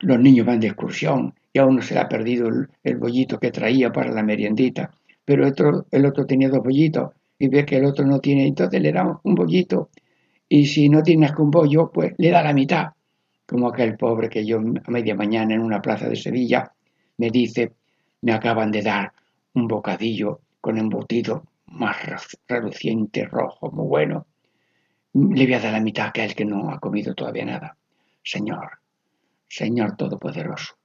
Los 0.00 0.20
niños 0.20 0.44
van 0.44 0.60
de 0.60 0.66
excursión 0.66 1.32
y 1.50 1.58
a 1.58 1.64
uno 1.64 1.80
se 1.80 1.94
le 1.94 2.00
ha 2.00 2.08
perdido 2.08 2.50
el, 2.82 2.96
bollito 2.98 3.40
que 3.40 3.50
traía 3.50 3.90
para 3.90 4.12
la 4.12 4.22
meriendita, 4.22 4.90
pero 5.24 5.44
el 5.44 5.52
otro, 5.52 5.86
el 5.90 6.04
otro 6.04 6.26
tenía 6.26 6.50
dos 6.50 6.62
bollitos 6.62 7.14
y 7.38 7.48
ve 7.48 7.64
que 7.64 7.76
el 7.76 7.86
otro 7.86 8.04
no 8.04 8.20
tiene, 8.20 8.46
entonces 8.46 8.82
le 8.82 8.92
da 8.92 9.18
un 9.22 9.34
bollito 9.34 9.88
y 10.46 10.66
si 10.66 10.90
no 10.90 11.02
tienes 11.02 11.32
que 11.32 11.40
un 11.40 11.50
bollo, 11.50 11.90
pues 11.90 12.12
le 12.18 12.30
da 12.30 12.42
la 12.42 12.52
mitad, 12.52 12.88
como 13.46 13.66
aquel 13.66 13.96
pobre 13.96 14.28
que 14.28 14.44
yo 14.44 14.58
a 14.58 14.90
media 14.90 15.14
mañana 15.14 15.54
en 15.54 15.62
una 15.62 15.80
plaza 15.80 16.06
de 16.06 16.16
Sevilla 16.16 16.70
me 17.16 17.30
dice, 17.30 17.72
me 18.20 18.32
acaban 18.32 18.70
de 18.70 18.82
dar 18.82 19.10
un 19.54 19.66
bocadillo 19.66 20.40
con 20.60 20.76
embutido 20.76 21.44
más 21.70 21.96
reluciente, 22.46 23.24
rojo, 23.24 23.70
muy 23.70 23.86
bueno. 23.86 24.26
Le 25.12 25.44
voy 25.44 25.54
a 25.54 25.60
dar 25.60 25.72
la 25.72 25.80
mitad 25.80 26.06
a 26.06 26.08
aquel 26.10 26.34
que 26.34 26.44
no 26.44 26.70
ha 26.70 26.78
comido 26.78 27.14
todavía 27.14 27.44
nada. 27.44 27.76
Señor, 28.22 28.78
Señor 29.48 29.96
Todopoderoso, 29.96 30.76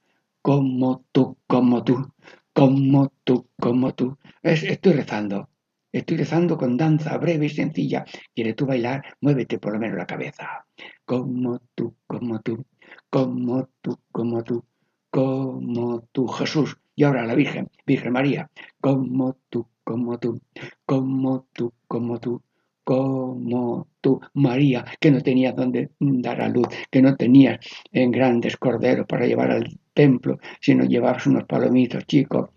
como 0.42 1.06
tú, 1.12 1.38
como 1.48 1.84
tú, 1.84 2.14
como 2.54 3.12
tú, 3.24 3.50
como 3.60 3.94
tú. 3.94 4.18
estoy 4.42 4.94
rezando, 4.94 5.50
estoy 5.92 6.18
rezando 6.18 6.58
con 6.58 6.78
danza 6.78 7.18
breve 7.18 7.48
y 7.48 7.50
sencilla. 7.50 8.06
¿Quieres 8.34 8.56
tú 8.56 8.66
bailar? 8.66 9.04
Muévete 9.22 9.60
por 9.60 9.74
lo 9.74 9.80
menos 9.80 9.98
la 9.98 10.06
cabeza. 10.06 10.66
Como 11.06 11.60
tú, 11.76 11.96
como 12.08 12.40
tú, 12.42 12.66
como 13.10 13.68
tú, 13.82 14.00
como 14.12 14.44
tú, 14.44 14.64
como 15.10 16.02
tú, 16.12 16.28
Jesús. 16.28 16.78
Y 16.96 17.04
ahora 17.04 17.26
la 17.26 17.36
Virgen, 17.36 17.70
Virgen 17.86 18.14
María, 18.14 18.50
como 18.80 19.38
tú, 19.50 19.68
como 19.84 20.20
tú, 20.20 20.42
como 20.86 21.46
tú, 21.54 21.74
como 21.88 22.20
tú, 22.20 22.42
como 22.84 23.88
tú, 24.02 24.20
María, 24.34 24.86
que 25.00 25.12
no 25.12 25.22
tenías 25.22 25.56
donde 25.56 25.92
dar 26.00 26.42
a 26.42 26.50
luz, 26.50 26.68
que 26.92 27.02
no 27.02 27.16
tenías 27.16 27.60
en 27.92 28.12
grandes 28.12 28.58
corderos 28.58 29.08
para 29.08 29.26
llevar 29.26 29.52
al 29.52 29.80
templo, 29.94 30.40
sino 30.60 30.84
llevabas 30.84 31.26
unos 31.28 31.46
palomitos 31.46 32.06
chicos 32.06 32.50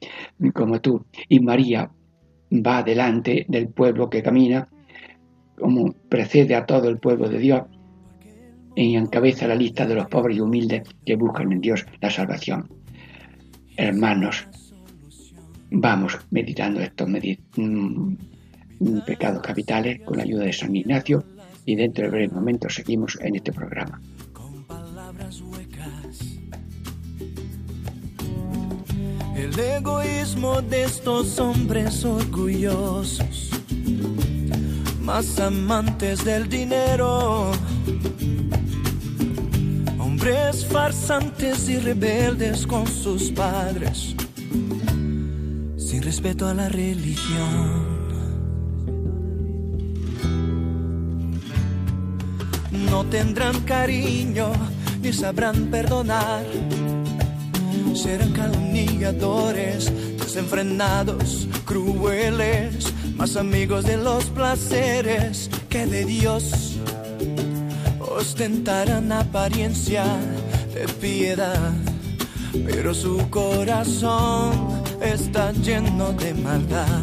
como 0.55 0.81
tú. 0.81 1.05
Y 1.29 1.41
María 1.41 1.91
va 2.53 2.83
delante 2.83 3.47
del 3.49 3.69
pueblo 3.69 4.11
que 4.11 4.23
camina, 4.23 4.69
como 5.59 5.93
precede 6.09 6.55
a 6.55 6.67
todo 6.67 6.89
el 6.89 6.99
pueblo 6.99 7.29
de 7.29 7.39
Dios, 7.39 7.63
y 8.75 8.95
encabeza 8.95 9.49
la 9.49 9.55
lista 9.55 9.87
de 9.87 9.95
los 9.95 10.07
pobres 10.07 10.37
y 10.37 10.41
humildes 10.41 10.83
que 11.05 11.17
buscan 11.17 11.51
en 11.51 11.61
Dios 11.61 11.87
la 12.01 12.11
salvación. 12.11 12.69
Hermanos, 13.77 14.47
vamos 15.71 16.19
meditando 16.31 16.81
esto, 16.81 17.07
medit 17.07 17.41
mm, 17.57 18.17
pecados 19.07 19.43
capitales 19.43 20.01
con 20.05 20.17
la 20.17 20.23
ayuda 20.23 20.45
de 20.45 20.53
San 20.53 20.75
Ignacio 20.75 21.25
y 21.65 21.77
dentro 21.77 22.05
de 22.05 22.11
breves 22.11 22.33
momentos 22.33 22.75
seguimos 22.75 23.19
en 23.21 23.37
este 23.37 23.53
programa. 23.53 24.01
El 29.37 29.59
egoísmo 29.59 30.63
de 30.63 30.85
estos 30.85 31.39
hombres 31.39 32.05
orgullosos, 32.05 33.51
más 35.03 35.39
amantes 35.39 36.25
del 36.25 36.49
dinero, 36.49 37.53
hombres 40.27 40.67
farsantes 40.67 41.69
y 41.69 41.79
rebeldes 41.79 42.67
con 42.67 42.85
sus 42.87 43.31
padres, 43.31 44.17
sin 45.77 46.03
respeto 46.03 46.49
a 46.49 46.55
la 46.55 46.69
religión 46.69 47.87
no 52.91 53.05
tendrán 53.05 53.61
cariño 53.61 54.53
ni 55.01 55.13
sabrán 55.13 55.71
perdonar. 55.71 56.45
Serán 57.95 58.33
calumniadores, 58.33 59.93
desenfrenados, 60.19 61.49
crueles, 61.65 62.93
más 63.17 63.37
amigos 63.37 63.85
de 63.85 63.97
los 63.97 64.25
placeres 64.27 65.49
que 65.69 65.87
de 65.87 66.05
Dios. 66.05 66.66
Ostentarán 68.17 69.13
apariencia 69.13 70.03
de 70.73 70.89
piedad, 70.89 71.71
pero 72.65 72.95
su 72.95 73.29
corazón 73.29 74.83
está 75.03 75.53
lleno 75.53 76.13
de 76.13 76.33
maldad. 76.33 77.03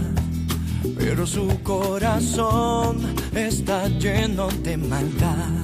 Pero 0.97 1.27
su 1.27 1.61
corazón 1.61 3.13
está 3.35 3.87
lleno 3.89 4.47
de 4.63 4.75
maldad. 4.75 5.62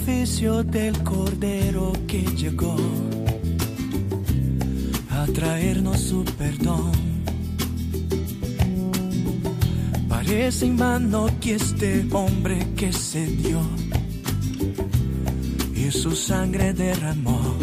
Sacrificio 0.00 0.62
del 0.62 1.02
Cordero 1.02 1.92
que 2.06 2.22
llegó 2.22 2.76
a 5.10 5.26
traernos 5.26 6.00
su 6.00 6.24
perdón. 6.24 6.92
Parece 10.08 10.66
en 10.66 10.76
vano 10.78 11.26
que 11.40 11.56
este 11.56 12.06
hombre 12.12 12.66
que 12.76 12.92
se 12.92 13.26
dio 13.26 13.60
y 15.74 15.90
su 15.90 16.12
sangre 16.12 16.72
derramó. 16.72 17.56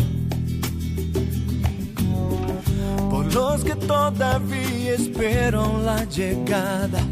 Por 3.10 3.34
los 3.34 3.63
que 3.63 3.75
todavía 3.75 4.94
esperan 4.94 5.86
la 5.86 6.03
llegada 6.06 7.03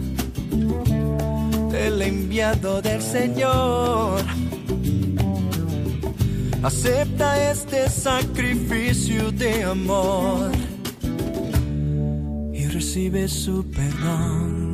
del 1.72 2.02
enviado 2.02 2.82
del 2.82 3.02
Señor 3.02 4.45
Acepta 6.66 7.52
este 7.52 7.88
sacrificio 7.92 9.32
de 9.32 9.66
amor 9.66 10.52
y 12.52 12.66
recibe 12.66 13.28
su 13.28 13.64
perdón. 13.70 14.66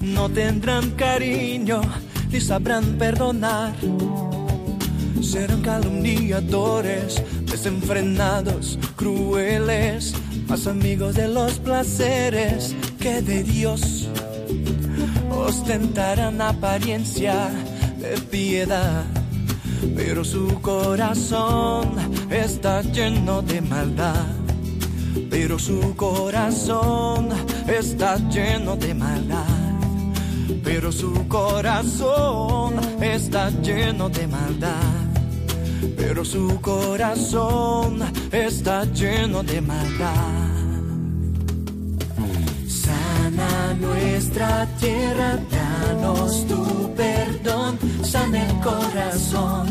No 0.00 0.30
tendrán 0.30 0.92
cariño 0.92 1.82
ni 2.32 2.40
sabrán 2.40 2.96
perdonar. 2.96 3.74
Serán 5.20 5.60
calumniadores, 5.60 7.22
desenfrenados, 7.44 8.78
crueles, 8.96 10.14
más 10.48 10.66
amigos 10.66 11.14
de 11.14 11.28
los 11.28 11.58
placeres 11.58 12.74
que 12.98 13.20
de 13.20 13.44
Dios 13.44 13.97
ostentarán 15.48 16.42
apariencia 16.42 17.48
de 17.98 18.20
piedad, 18.30 19.04
pero 19.96 20.22
su 20.22 20.60
corazón 20.60 21.94
está 22.30 22.82
lleno 22.82 23.40
de 23.40 23.62
maldad. 23.62 24.26
Pero 25.30 25.58
su 25.58 25.96
corazón 25.96 27.28
está 27.66 28.16
lleno 28.28 28.76
de 28.76 28.94
maldad. 28.94 29.46
Pero 30.62 30.92
su 30.92 31.26
corazón 31.28 32.74
está 33.00 33.50
lleno 33.62 34.10
de 34.10 34.26
maldad. 34.26 34.92
Pero 35.96 36.24
su 36.24 36.60
corazón 36.60 38.02
está 38.30 38.84
lleno 38.84 39.42
de 39.42 39.60
maldad. 39.62 40.47
Nuestra 44.38 44.66
tierra, 44.78 45.38
danos 45.50 46.46
tu 46.46 46.94
perdón, 46.94 47.76
sana 48.04 48.46
el 48.46 48.60
corazón 48.60 49.66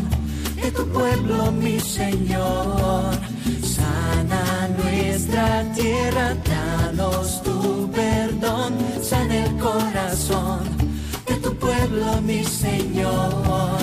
de 0.56 0.70
tu 0.70 0.86
pueblo, 0.88 1.50
mi 1.52 1.80
Señor. 1.80 3.14
Sana 3.62 4.68
nuestra 4.76 5.64
tierra, 5.74 6.36
danos 6.44 7.42
tu 7.42 7.90
perdón, 7.92 8.74
sana 9.00 9.46
el 9.46 9.56
corazón 9.56 10.60
de 11.26 11.34
tu 11.36 11.54
pueblo, 11.54 12.20
mi 12.20 12.44
Señor. 12.44 13.78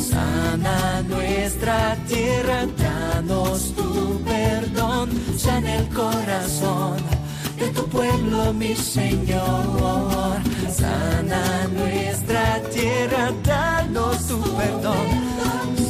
Sana 0.00 1.02
nuestra 1.08 1.96
tierra, 2.08 2.66
danos 2.76 3.72
tu 3.76 4.20
perdón, 4.24 5.10
sana 5.36 5.76
el 5.76 5.88
corazón 5.90 7.23
de 7.64 7.70
tu 7.70 7.86
pueblo, 7.88 8.52
mi 8.52 8.74
Señor. 8.74 10.36
Sana 10.70 11.68
nuestra 11.78 12.60
tierra, 12.74 13.32
danos 13.42 14.26
tu 14.26 14.38
perdón. 14.58 15.06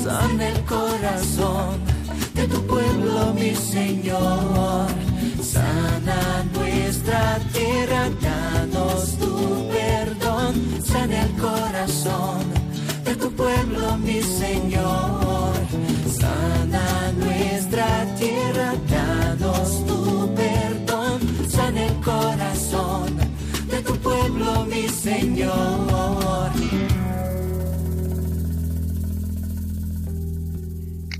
Sana 0.04 0.48
el 0.48 0.60
corazón 0.64 1.80
de 2.34 2.46
tu 2.46 2.60
pueblo, 2.66 3.34
mi 3.34 3.54
Señor. 3.54 4.88
Sana 5.42 6.44
nuestra 6.54 7.38
tierra, 7.52 8.02
danos 8.28 9.16
tu 9.20 9.68
perdón. 9.74 10.52
Sana 10.84 11.22
el 11.26 11.32
corazón 11.48 12.42
de 13.04 13.16
tu 13.16 13.28
pueblo, 13.32 13.96
mi 13.98 14.20
Señor. 14.22 15.54
Sana 16.20 16.86
nuestra 17.24 17.88
tierra, 18.18 18.74
el 21.58 22.00
corazón 22.00 23.16
de 23.70 23.80
tu 23.82 23.94
pueblo, 23.98 24.64
mi 24.66 24.88
Señor. 24.88 26.50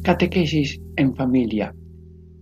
Catequesis 0.02 0.80
en 0.96 1.14
familia. 1.14 1.72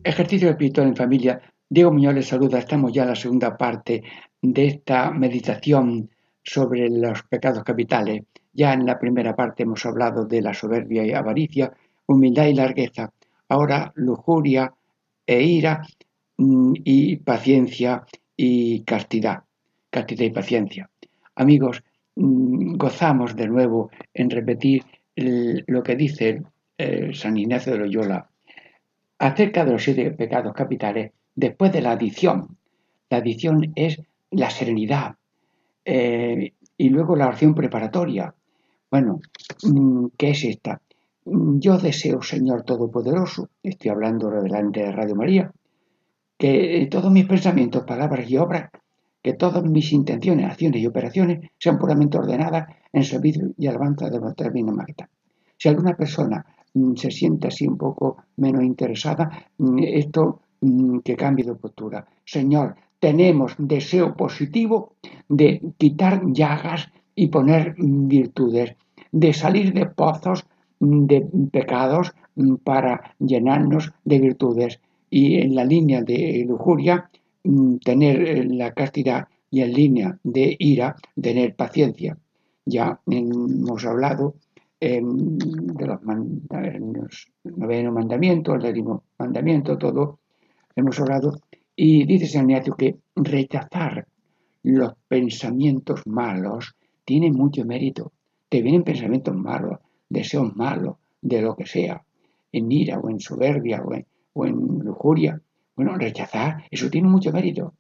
Ejercicio 0.02 0.48
espiritual 0.50 0.88
en 0.88 0.96
familia. 0.96 1.42
Diego 1.68 1.92
Muñoz 1.92 2.14
les 2.14 2.28
saluda. 2.28 2.59
Estamos 2.59 2.92
ya 2.92 3.02
en 3.02 3.09
la 3.09 3.14
segunda 3.14 3.57
parte 3.59 4.02
de 4.40 4.66
esta 4.66 5.11
meditación 5.11 6.09
sobre 6.42 6.88
los 6.88 7.22
pecados 7.24 7.62
capitales. 7.62 8.22
Ya 8.55 8.72
en 8.72 8.87
la 8.87 8.98
primera 8.98 9.37
parte 9.37 9.64
hemos 9.64 9.85
hablado 9.85 10.24
de 10.24 10.40
la 10.40 10.55
soberbia 10.55 11.05
y 11.05 11.12
avaricia, 11.12 11.72
humildad 12.07 12.46
y 12.46 12.55
largueza. 12.55 13.12
Ahora 13.48 13.92
lujuria 13.96 14.72
e 15.26 15.42
ira 15.42 15.83
y 16.85 17.16
paciencia 17.16 18.05
y 18.37 18.83
castidad, 18.85 19.44
castidad 19.90 20.24
y 20.24 20.31
paciencia. 20.31 20.90
Amigos, 21.37 21.83
mm, 22.16 22.76
gozamos 22.76 23.37
de 23.37 23.48
nuevo 23.48 23.90
en 24.14 24.31
repetir 24.31 24.85
lo 25.14 25.83
que 25.83 25.94
dice 25.94 26.42
San 27.12 27.37
Ignacio 27.37 27.72
de 27.72 27.78
Loyola 27.78 28.31
acerca 29.22 29.64
de 29.64 29.70
los 29.70 29.85
siete 29.85 30.11
pecados 30.11 30.52
capitales 30.52 31.12
después 31.37 31.72
de 31.72 31.81
la 31.81 31.92
adición. 31.92 32.57
La 33.09 33.18
adición 33.18 33.72
es 33.76 34.00
la 34.33 34.50
serenidad 34.50 35.14
eh, 35.85 36.55
y 36.76 36.88
luego 36.88 37.14
la 37.14 37.28
oración 37.28 37.55
preparatoria. 37.55 38.35
Bueno, 38.90 39.20
mm, 39.62 40.07
¿qué 40.18 40.31
es 40.31 40.44
esta? 40.44 40.81
Yo 41.24 41.78
deseo, 41.78 42.20
Señor 42.20 42.64
Todopoderoso, 42.64 43.48
estoy 43.62 43.92
hablando 43.92 44.28
delante 44.28 44.81
de 44.81 44.90
Radio 44.90 45.14
María, 45.14 45.52
que 46.42 46.88
todos 46.90 47.12
mis 47.12 47.26
pensamientos, 47.26 47.85
palabras 47.85 48.28
y 48.28 48.37
obras, 48.37 48.68
que 49.22 49.35
todas 49.35 49.62
mis 49.62 49.92
intenciones, 49.92 50.46
acciones 50.46 50.83
y 50.83 50.88
operaciones 50.88 51.52
sean 51.57 51.78
puramente 51.78 52.18
ordenadas 52.18 52.66
en 52.92 53.05
servicio 53.05 53.52
y 53.57 53.68
alabanza 53.68 54.11
de 54.11 54.18
nuestra 54.18 54.48
divina 54.48 54.72
majestad. 54.72 55.07
Si 55.57 55.68
alguna 55.68 55.94
persona 55.94 56.44
mm, 56.74 56.96
se 56.96 57.12
siente 57.12 57.46
así 57.46 57.64
un 57.64 57.78
poco 57.78 58.24
menos 58.38 58.64
interesada, 58.64 59.31
mm, 59.59 59.78
esto 59.85 60.40
mm, 60.62 60.98
que 61.05 61.14
cambie 61.14 61.44
de 61.44 61.55
postura. 61.55 62.05
Señor, 62.24 62.74
tenemos 62.98 63.55
deseo 63.57 64.16
positivo 64.16 64.94
de 65.28 65.62
quitar 65.78 66.22
llagas 66.26 66.90
y 67.14 67.28
poner 67.28 67.76
virtudes, 67.78 68.74
de 69.12 69.33
salir 69.33 69.72
de 69.72 69.87
pozos 69.87 70.44
de 70.81 71.24
pecados 71.52 72.12
para 72.64 73.14
llenarnos 73.20 73.92
de 74.05 74.18
virtudes 74.18 74.81
y 75.12 75.37
en 75.37 75.55
la 75.55 75.62
línea 75.62 76.01
de 76.01 76.42
lujuria 76.48 77.11
mm, 77.44 77.77
tener 77.85 78.22
eh, 78.27 78.44
la 78.44 78.72
castidad 78.72 79.29
y 79.51 79.61
en 79.61 79.72
línea 79.75 80.18
de 80.25 80.57
ira 80.59 80.96
tener 81.20 81.55
paciencia. 81.55 82.16
Ya 82.64 82.98
hemos 83.07 83.85
hablado 83.85 84.37
em, 84.81 85.37
de 85.37 85.87
los, 85.87 86.01
noveno 87.44 87.92
mandamientos, 87.92 88.55
el 88.55 88.62
décimo 88.62 89.05
mandamiento, 89.18 89.77
todo 89.77 90.18
hemos 90.75 90.98
hablado 90.98 91.38
y 91.77 92.07
dice 92.07 92.27
San 92.27 92.48
Ignacio 92.48 92.75
que 92.75 92.96
rechazar 93.14 94.07
los 94.62 94.94
pensamientos 95.09 96.07
malos 96.07 96.75
tiene 97.05 97.31
mucho 97.31 97.66
mérito. 97.66 98.12
Te 98.48 98.62
vienen 98.62 98.83
pensamientos 98.83 99.37
malos, 99.37 99.79
deseos 100.09 100.57
malos, 100.57 100.96
de 101.20 101.42
lo 101.42 101.55
que 101.55 101.66
sea, 101.66 102.03
en 102.51 102.72
ira 102.72 102.98
o 102.98 103.11
en 103.11 103.20
soberbia 103.20 103.83
o 103.83 103.92
en, 103.92 104.07
o 104.33 104.47
en 104.47 104.57
lujuria, 104.81 105.40
Bueno, 105.75 105.97
rechazar, 105.97 106.64
eso 106.71 106.90
tiene 106.90 107.09
mucho 107.09 107.33
mérito, 107.33 107.75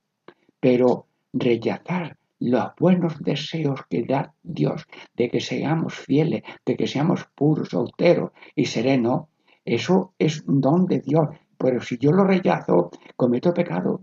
pero 0.58 1.06
rechazar 1.32 2.16
los 2.40 2.72
buenos 2.78 3.18
deseos 3.20 3.80
que 3.88 4.04
da 4.04 4.34
Dios 4.42 4.86
de 5.14 5.30
que 5.30 5.40
seamos 5.40 5.94
fieles, 5.94 6.42
de 6.66 6.76
que 6.76 6.86
seamos 6.86 7.28
puros, 7.34 7.72
austeros 7.74 8.32
y 8.56 8.64
serenos, 8.64 9.26
eso 9.64 10.14
es 10.18 10.42
don 10.46 10.86
de 10.86 11.00
Dios. 11.00 11.28
Pero 11.56 11.80
si 11.80 11.98
yo 11.98 12.10
lo 12.10 12.24
rechazo, 12.24 12.90
cometo 13.14 13.54
pecado. 13.54 14.02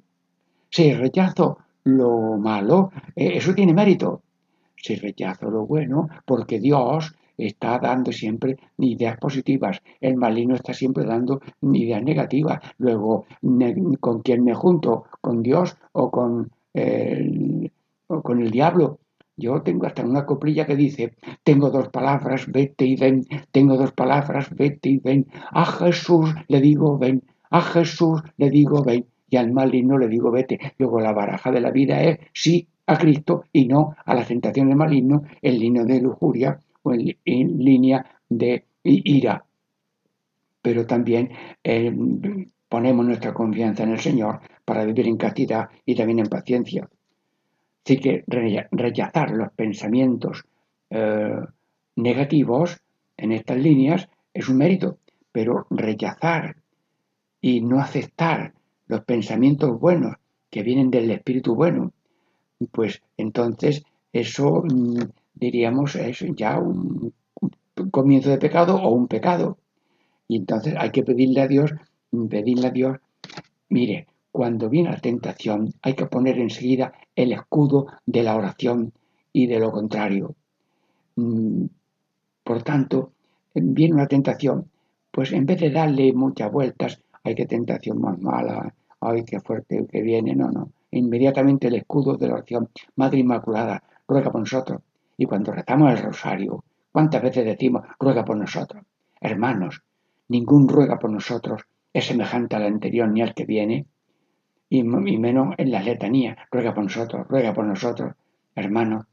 Si 0.69 0.93
rechazo 0.93 1.57
lo 1.83 2.37
malo, 2.37 2.91
eh, 3.15 3.31
eso 3.35 3.53
tiene 3.53 3.73
mérito. 3.73 4.21
Si 4.77 4.95
rechazo 4.95 5.49
lo 5.49 5.65
bueno, 5.65 6.07
porque 6.25 6.59
Dios 6.59 7.13
está 7.39 7.79
dando 7.79 8.11
siempre 8.11 8.57
ideas 8.77 9.17
positivas, 9.17 9.81
el 10.01 10.15
maligno 10.15 10.55
está 10.55 10.73
siempre 10.73 11.05
dando 11.05 11.41
ideas 11.61 12.03
negativas. 12.03 12.59
Luego, 12.77 13.25
¿con 13.99 14.21
quién 14.21 14.43
me 14.43 14.53
junto? 14.53 15.05
¿Con 15.21 15.41
Dios 15.41 15.77
o 15.93 16.11
con 16.11 16.51
el, 16.73 17.71
o 18.07 18.21
con 18.21 18.41
el 18.41 18.51
diablo? 18.51 18.99
Yo 19.37 19.61
tengo 19.61 19.85
hasta 19.85 20.03
una 20.03 20.25
coprilla 20.25 20.65
que 20.65 20.75
dice, 20.75 21.13
tengo 21.43 21.69
dos 21.69 21.87
palabras, 21.89 22.51
vete 22.51 22.85
y 22.85 22.97
ven, 22.97 23.25
tengo 23.51 23.77
dos 23.77 23.93
palabras, 23.93 24.53
vete 24.53 24.89
y 24.89 24.97
ven, 24.97 25.27
a 25.51 25.65
Jesús 25.65 26.35
le 26.49 26.59
digo 26.59 26.97
ven, 26.97 27.23
a 27.49 27.61
Jesús 27.61 28.21
le 28.35 28.49
digo 28.49 28.83
ven, 28.83 29.05
y 29.29 29.37
al 29.37 29.53
maligno 29.53 29.97
le 29.97 30.09
digo 30.09 30.29
vete. 30.29 30.59
Luego 30.77 30.99
la 30.99 31.13
baraja 31.13 31.51
de 31.51 31.61
la 31.61 31.71
vida 31.71 32.03
es 32.03 32.19
sí 32.33 32.67
a 32.85 32.97
Cristo 32.97 33.43
y 33.53 33.65
no 33.67 33.95
a 34.05 34.13
la 34.13 34.25
tentación 34.25 34.67
del 34.67 34.75
maligno 34.75 35.21
en 35.41 35.59
línea 35.59 35.85
de 35.85 36.01
lujuria 36.01 36.59
en, 36.85 37.63
línea 37.63 38.05
de 38.29 38.65
ira. 38.83 39.45
Pero 40.61 40.85
también 40.85 41.31
eh, 41.63 41.93
ponemos 42.67 43.05
nuestra 43.05 43.33
confianza 43.33 43.83
en 43.83 43.91
el 43.91 43.99
Señor 43.99 44.41
para 44.65 44.85
vivir 44.85 45.07
en 45.07 45.17
castidad 45.17 45.69
y 45.85 45.95
también 45.95 46.19
en 46.19 46.27
paciencia. 46.27 46.89
Así 47.85 47.97
que 47.97 48.23
rechazar 48.71 49.31
los 49.31 49.51
pensamientos 49.53 50.45
eh, 50.89 51.39
negativos 51.95 52.77
en 53.17 53.31
estas 53.31 53.57
líneas 53.57 54.09
es 54.33 54.47
un 54.47 54.57
mérito, 54.57 54.99
pero 55.31 55.65
rechazar 55.69 56.55
y 57.41 57.61
no 57.61 57.79
aceptar 57.79 58.53
los 58.87 59.03
pensamientos 59.05 59.79
buenos 59.79 60.15
que 60.49 60.63
vienen 60.63 60.91
del 60.91 61.11
espíritu 61.11 61.55
bueno, 61.55 61.93
pues 62.71 63.01
entonces 63.17 63.83
eso 64.11 64.63
mm, 64.63 64.99
diríamos 65.39 65.95
es 65.95 66.23
ya 66.35 66.59
un, 66.59 67.13
comienzo 67.91 68.29
de 68.29 68.37
pecado 68.37 68.75
o 68.75 68.89
un 68.89 69.07
pecado. 69.07 69.57
Y 70.27 70.37
entonces 70.37 70.75
hay 70.77 70.91
que 70.91 71.03
pedirle 71.03 71.41
a 71.41 71.47
Dios, 71.47 71.71
pedirle 72.29 72.67
a 72.67 72.71
Dios, 72.71 72.97
mire, 73.69 74.07
cuando 74.31 74.69
viene 74.69 74.91
la 74.91 74.99
tentación 74.99 75.73
hay 75.81 75.95
que 75.95 76.05
poner 76.05 76.37
enseguida 76.37 76.93
el 77.15 77.31
escudo 77.31 77.87
de 78.05 78.23
la 78.23 78.35
oración 78.35 78.93
y 79.33 79.47
de 79.47 79.59
lo 79.59 79.71
contrario. 79.71 80.35
Mm, 81.15 81.65
por 82.43 82.63
tanto, 82.63 83.11
viene 83.53 83.95
una 83.95 84.07
tentación, 84.07 84.69
pues 85.11 85.31
en 85.33 85.45
vez 85.45 85.59
de 85.59 85.71
darle 85.71 86.13
muchas 86.13 86.51
vueltas, 86.51 86.99
hay 87.23 87.35
que 87.35 87.45
tentación 87.45 87.99
más 87.99 88.19
mala, 88.19 88.73
ay, 89.01 89.23
qué 89.25 89.39
fuerte 89.39 89.85
que 89.91 90.01
viene, 90.01 90.35
no, 90.35 90.51
no. 90.51 90.71
Inmediatamente 90.91 91.67
el 91.67 91.75
escudo 91.75 92.15
de 92.17 92.27
la 92.27 92.35
oración, 92.35 92.69
Madre 92.95 93.19
Inmaculada, 93.19 93.83
ruega 94.07 94.31
por 94.31 94.41
nosotros. 94.41 94.81
Y 95.19 95.25
cuando 95.25 95.51
rezamos 95.51 95.91
el 95.91 96.01
rosario, 96.01 96.63
¿cuántas 96.93 97.21
veces 97.21 97.43
decimos, 97.43 97.83
ruega 97.99 98.23
por 98.23 98.37
nosotros? 98.37 98.85
Hermanos, 99.19 99.83
ningún 100.29 100.69
ruega 100.69 100.97
por 100.97 101.09
nosotros 101.09 101.63
es 101.91 102.05
semejante 102.05 102.55
al 102.55 102.63
anterior 102.63 103.09
ni 103.09 103.21
al 103.21 103.33
que 103.33 103.43
viene, 103.43 103.85
y, 104.69 104.81
menos 104.81 105.55
en 105.57 105.71
la 105.71 105.83
letanía, 105.83 106.37
ruega 106.49 106.73
por 106.73 106.85
nosotros, 106.85 107.27
ruega 107.27 107.53
por 107.53 107.65
nosotros. 107.65 108.15
Hermanos, 108.55 109.07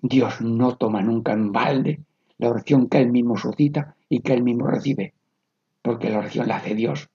Dios 0.00 0.40
no 0.40 0.76
toma 0.76 1.02
nunca 1.02 1.32
en 1.34 1.52
balde 1.52 2.00
la 2.38 2.50
oración 2.50 2.88
que 2.88 2.98
Él 2.98 3.12
mismo 3.12 3.36
suscita 3.36 3.94
y 4.08 4.22
que 4.22 4.32
Él 4.32 4.42
mismo 4.42 4.66
recibe, 4.66 5.14
porque 5.82 6.10
la 6.10 6.18
oración 6.18 6.48
la 6.48 6.56
hace 6.56 6.74
Dios 6.74 7.08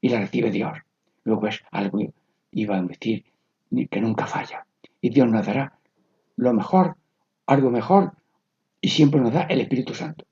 y 0.00 0.08
la 0.08 0.20
recibe 0.20 0.50
Dios. 0.50 0.78
Luego 1.24 1.46
es 1.48 1.62
algo, 1.72 1.98
iba 2.52 2.78
a 2.78 2.82
decir, 2.82 3.26
que 3.90 4.00
nunca 4.00 4.26
falla. 4.26 4.66
Y 5.02 5.10
Dios 5.10 5.28
nos 5.28 5.44
dará 5.44 5.78
lo 6.36 6.54
mejor, 6.54 6.96
algo 7.50 7.70
mejor, 7.70 8.12
y 8.80 8.88
siempre 8.88 9.20
nos 9.20 9.32
da 9.32 9.42
el 9.42 9.60
Espíritu 9.60 9.94
Santo. 9.94 10.24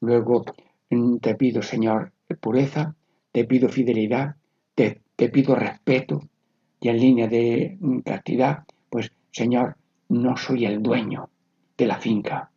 Luego 0.00 0.44
mm, 0.90 1.16
te 1.18 1.34
pido, 1.34 1.62
Señor, 1.62 2.12
pureza, 2.40 2.94
te 3.32 3.44
pido 3.44 3.68
fidelidad, 3.68 4.36
te, 4.74 5.00
pido 5.30 5.54
respeto, 5.54 6.20
y 6.80 6.88
en 6.88 7.00
línea 7.00 7.28
de 7.28 7.76
mm, 7.80 7.98
castidad, 8.00 8.64
pues, 8.90 9.12
Señor, 9.30 9.76
no 10.08 10.36
soy 10.36 10.64
el 10.64 10.82
dueño 10.82 11.30
de 11.76 11.86
la 11.86 11.98
finca. 11.98 12.50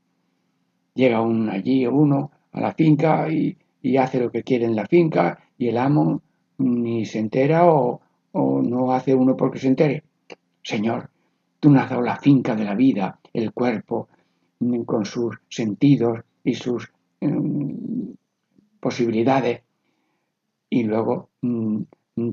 Llega 0.94 1.22
un 1.22 1.50
allí 1.50 1.86
uno 1.88 2.32
a 2.52 2.62
la 2.62 2.74
finca 2.74 3.32
y, 3.32 3.58
y 3.82 3.98
hace 3.98 4.20
lo 4.20 4.32
que 4.32 4.44
quiere 4.44 4.66
en 4.66 4.76
la 4.76 4.86
finca 4.86 5.40
y 5.58 5.68
el 5.68 5.78
amo 5.78 6.22
ni 6.58 7.06
se 7.06 7.20
entera 7.20 7.66
o, 7.66 8.02
no 8.34 8.94
hace 8.94 9.14
uno 9.14 9.36
porque 9.36 9.60
se 9.60 9.68
entere. 9.68 10.04
Señor, 10.64 11.10
tú 11.60 11.70
nos 11.70 11.84
has 11.84 11.90
dado 11.90 12.02
la 12.02 12.16
finca 12.18 12.56
de 12.56 12.64
la 12.64 12.76
vida, 12.76 13.20
el 13.34 13.54
cuerpo, 13.54 14.10
mm, 14.60 14.84
con 14.84 15.06
sus 15.06 15.38
sentidos 15.50 16.20
y 16.44 16.56
sus 16.56 16.92
mm, 17.20 18.12
posibilidades, 18.80 19.62
y 20.70 20.84
luego 20.84 21.30
mm, 21.42 21.82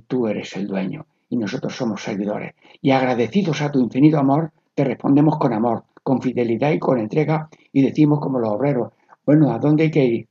tú 0.07 0.29
eres 0.29 0.57
el 0.57 0.67
dueño 0.67 1.07
y 1.29 1.37
nosotros 1.37 1.75
somos 1.75 2.03
servidores. 2.03 2.55
Y 2.81 2.91
agradecidos 2.91 3.61
a 3.61 3.71
tu 3.71 3.81
infinito 3.81 4.19
amor, 4.19 4.53
te 4.75 4.85
respondemos 4.85 5.39
con 5.39 5.53
amor, 5.53 5.85
con 6.03 6.23
fidelidad 6.23 6.73
y 6.73 6.79
con 6.79 6.99
entrega, 6.99 7.49
y 7.73 7.83
decimos 7.83 8.21
como 8.21 8.39
los 8.39 8.51
obreros, 8.51 8.93
bueno, 9.27 9.53
¿a 9.53 9.59
dónde 9.59 9.85
hay 9.85 9.91
que 9.91 10.05
ir? 10.05 10.29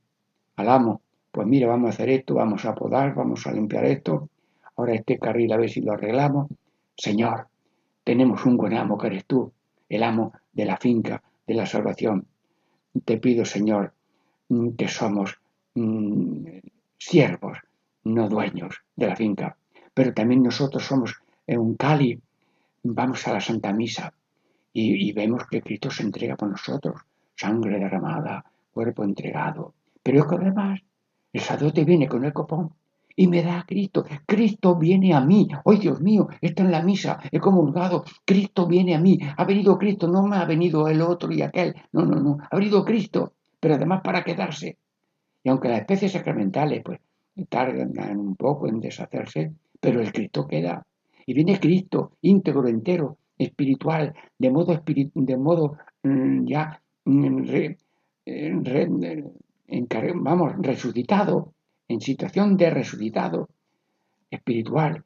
Al 0.56 0.68
amo, 0.68 1.02
pues 1.30 1.46
mira, 1.46 1.68
vamos 1.68 1.86
a 1.86 1.90
hacer 1.90 2.08
esto, 2.08 2.34
vamos 2.34 2.64
a 2.64 2.74
podar, 2.74 3.14
vamos 3.14 3.46
a 3.46 3.52
limpiar 3.52 3.84
esto, 3.84 4.28
ahora 4.76 4.94
este 4.94 5.18
carril 5.18 5.52
a 5.52 5.56
ver 5.56 5.70
si 5.70 5.80
lo 5.80 5.92
arreglamos. 5.92 6.48
Señor, 6.96 7.46
tenemos 8.02 8.44
un 8.44 8.56
buen 8.56 8.74
amo 8.74 8.98
que 8.98 9.06
eres 9.06 9.24
tú, 9.26 9.52
el 9.88 10.02
amo 10.02 10.32
de 10.52 10.64
la 10.64 10.76
finca, 10.76 11.22
de 11.46 11.54
la 11.54 11.66
salvación. 11.66 12.26
Te 13.04 13.18
pido, 13.18 13.44
Señor, 13.44 13.92
mm, 14.48 14.70
que 14.70 14.88
somos 14.88 15.38
mm, 15.74 16.58
siervos, 16.98 17.58
no 18.04 18.28
dueños 18.28 18.82
de 18.96 19.06
la 19.06 19.16
finca, 19.16 19.56
pero 19.94 20.14
también 20.14 20.42
nosotros 20.42 20.84
somos 20.84 21.14
un 21.46 21.76
Cali, 21.76 22.20
vamos 22.82 23.26
a 23.26 23.32
la 23.32 23.40
Santa 23.40 23.72
Misa 23.72 24.12
y, 24.72 25.08
y 25.08 25.12
vemos 25.12 25.46
que 25.46 25.62
Cristo 25.62 25.90
se 25.90 26.02
entrega 26.02 26.36
por 26.36 26.50
nosotros, 26.50 27.00
sangre 27.34 27.78
derramada, 27.78 28.44
cuerpo 28.72 29.04
entregado. 29.04 29.74
Pero 30.02 30.20
es 30.20 30.26
que 30.26 30.36
además 30.36 30.80
el 31.32 31.40
sacerdote 31.40 31.84
viene 31.84 32.08
con 32.08 32.24
el 32.24 32.32
copón 32.32 32.72
y 33.18 33.26
me 33.26 33.42
da 33.42 33.58
a 33.58 33.66
Cristo. 33.66 34.04
Cristo 34.24 34.76
viene 34.76 35.12
a 35.12 35.20
mí. 35.20 35.48
¡Ay, 35.64 35.78
Dios 35.78 36.00
mío! 36.00 36.28
Está 36.40 36.62
en 36.62 36.70
la 36.70 36.82
misa, 36.84 37.18
he 37.32 37.40
comulgado. 37.40 38.04
Cristo 38.24 38.68
viene 38.68 38.94
a 38.94 39.00
mí. 39.00 39.18
Ha 39.36 39.44
venido 39.44 39.76
Cristo, 39.76 40.06
no 40.06 40.24
me 40.24 40.36
ha 40.36 40.44
venido 40.44 40.86
el 40.86 41.02
otro 41.02 41.32
y 41.32 41.42
aquel. 41.42 41.74
No, 41.90 42.04
no, 42.04 42.20
no. 42.20 42.38
Ha 42.48 42.56
venido 42.56 42.84
Cristo, 42.84 43.32
pero 43.58 43.74
además 43.74 44.02
para 44.04 44.22
quedarse. 44.22 44.78
Y 45.42 45.48
aunque 45.48 45.68
las 45.68 45.80
especies 45.80 46.12
sacramentales, 46.12 46.80
pues, 46.84 47.00
tardan 47.48 48.18
un 48.18 48.36
poco 48.36 48.68
en 48.68 48.78
deshacerse, 48.78 49.52
pero 49.80 50.00
el 50.00 50.12
Cristo 50.12 50.46
queda. 50.46 50.86
Y 51.26 51.34
viene 51.34 51.58
Cristo, 51.58 52.12
íntegro, 52.22 52.68
entero, 52.68 53.18
espiritual, 53.36 54.14
de 54.38 54.50
modo, 54.52 54.80
de 54.86 55.36
modo 55.36 55.76
mm, 56.04 56.46
ya 56.46 56.80
mm, 57.04 57.42
vamos, 60.22 60.52
resucitado, 60.60 61.52
en 61.88 62.00
situación 62.00 62.56
de 62.56 62.70
resucitado 62.70 63.48
espiritual, 64.30 65.04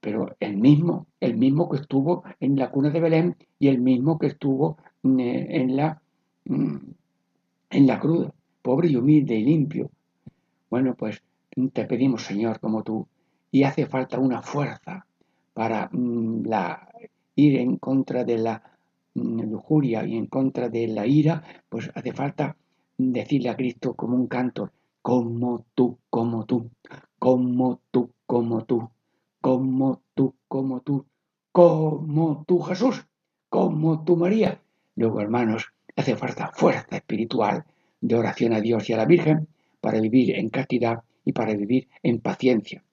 pero 0.00 0.34
el 0.40 0.56
mismo, 0.56 1.06
el 1.20 1.36
mismo 1.36 1.68
que 1.68 1.76
estuvo 1.76 2.24
en 2.40 2.56
la 2.56 2.70
cuna 2.70 2.90
de 2.90 3.00
Belén 3.00 3.36
y 3.58 3.68
el 3.68 3.80
mismo 3.80 4.18
que 4.18 4.26
estuvo 4.28 4.78
mm, 5.02 5.20
eh, 5.20 5.46
en 5.60 5.76
la, 5.76 6.02
mm, 6.46 6.76
en 7.70 7.86
la 7.86 8.00
cruz, 8.00 8.28
pobre 8.62 8.88
y 8.88 8.96
humilde 8.96 9.34
y 9.36 9.44
limpio. 9.44 9.90
Bueno, 10.70 10.94
pues 10.94 11.22
te 11.72 11.84
pedimos, 11.84 12.24
Señor, 12.24 12.58
como 12.60 12.82
tú, 12.82 13.06
y 13.50 13.62
hace 13.64 13.86
falta 13.86 14.18
una 14.18 14.42
fuerza 14.42 15.06
para 15.52 15.88
mm, 15.92 16.46
la, 16.46 16.88
ir 17.36 17.58
en 17.58 17.76
contra 17.76 18.24
de 18.24 18.38
la 18.38 18.62
lujuria 19.14 20.04
y 20.06 20.16
en 20.16 20.26
contra 20.26 20.68
de 20.68 20.88
la 20.88 21.06
ira, 21.06 21.42
pues 21.68 21.90
hace 21.94 22.12
falta 22.12 22.56
decirle 22.96 23.50
a 23.50 23.56
Cristo 23.56 23.94
como 23.94 24.16
un 24.16 24.26
canto, 24.26 24.70
como 25.02 25.66
tú, 25.74 25.98
como 26.10 26.46
tú, 26.46 26.70
como 27.18 27.80
tú, 27.90 28.10
como 28.26 28.64
tú, 28.64 28.90
como 29.40 30.00
tú, 30.14 30.36
como 30.48 30.80
tú, 30.80 31.06
como 31.50 32.44
tú 32.46 32.60
Jesús, 32.60 33.06
como 33.48 34.04
tú 34.04 34.16
María. 34.16 34.60
Luego, 34.94 35.20
hermanos, 35.20 35.72
hace 35.96 36.16
falta 36.16 36.52
fuerza 36.54 36.96
espiritual 36.96 37.64
de 38.00 38.14
oración 38.14 38.52
a 38.52 38.60
Dios 38.60 38.88
y 38.88 38.92
a 38.92 38.96
la 38.96 39.04
Virgen 39.04 39.48
para 39.80 40.00
vivir 40.00 40.36
en 40.36 40.48
castidad 40.50 41.02
y 41.24 41.32
para 41.32 41.54
vivir 41.54 41.88
en 42.02 42.20
paciencia. 42.20 42.84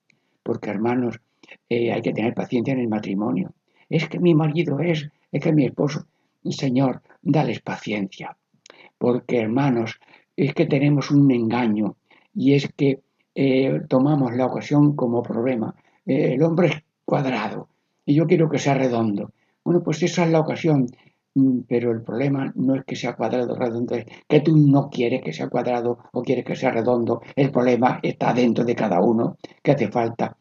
Porque, 0.41 0.71
hermanos, 0.71 1.21
eh, 1.69 1.91
hay 1.91 2.01
que 2.01 2.13
tener 2.13 2.33
paciencia 2.33 2.73
en 2.73 2.79
el 2.79 2.87
matrimonio. 2.87 3.53
Es 3.87 4.07
que 4.07 4.19
mi 4.19 4.33
marido 4.33 4.79
es, 4.79 5.09
es 5.31 5.43
que 5.43 5.53
mi 5.53 5.65
esposo. 5.65 6.07
Señor, 6.49 7.01
dales 7.21 7.59
paciencia. 7.61 8.37
Porque, 8.97 9.37
hermanos, 9.37 9.99
es 10.35 10.53
que 10.53 10.65
tenemos 10.65 11.11
un 11.11 11.29
engaño 11.31 11.97
y 12.39 12.53
es 12.53 12.71
que 12.71 13.01
eh, 13.35 13.81
tomamos 13.89 14.33
la 14.33 14.45
ocasión 14.45 14.95
como 14.95 15.21
problema. 15.21 15.75
Eh, 16.05 16.35
el 16.35 16.43
hombre 16.43 16.67
es 16.69 16.83
cuadrado 17.03 17.67
y 18.05 18.15
yo 18.15 18.27
quiero 18.27 18.49
que 18.49 18.57
sea 18.57 18.75
redondo. 18.75 19.33
Bueno, 19.65 19.83
pues 19.83 20.01
esa 20.03 20.23
es 20.23 20.31
la 20.31 20.39
ocasión, 20.39 20.87
mm, 21.35 21.59
pero 21.67 21.91
el 21.91 22.01
problema 22.01 22.49
no 22.55 22.75
es 22.75 22.85
que 22.85 22.95
sea 22.95 23.17
cuadrado 23.17 23.51
o 23.51 23.57
redondo, 23.57 23.93
es 23.93 24.05
que 24.25 24.39
tú 24.39 24.55
no 24.55 24.89
quieres 24.89 25.21
que 25.21 25.33
sea 25.33 25.49
cuadrado 25.49 25.99
o 26.13 26.21
quieres 26.23 26.45
que 26.45 26.55
sea 26.55 26.71
redondo. 26.71 27.21
El 27.35 27.51
problema 27.51 27.99
está 28.01 28.33
dentro 28.33 28.63
de 28.63 28.73
cada 28.73 29.01
uno, 29.01 29.35
que 29.61 29.71
hace 29.73 29.89
falta, 29.89 30.37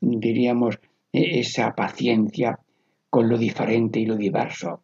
diríamos, 0.00 0.80
e-, 1.12 1.38
esa 1.38 1.72
paciencia 1.72 2.58
con 3.08 3.28
lo 3.28 3.38
diferente 3.38 4.00
y 4.00 4.06
lo 4.06 4.16
diverso. 4.16 4.82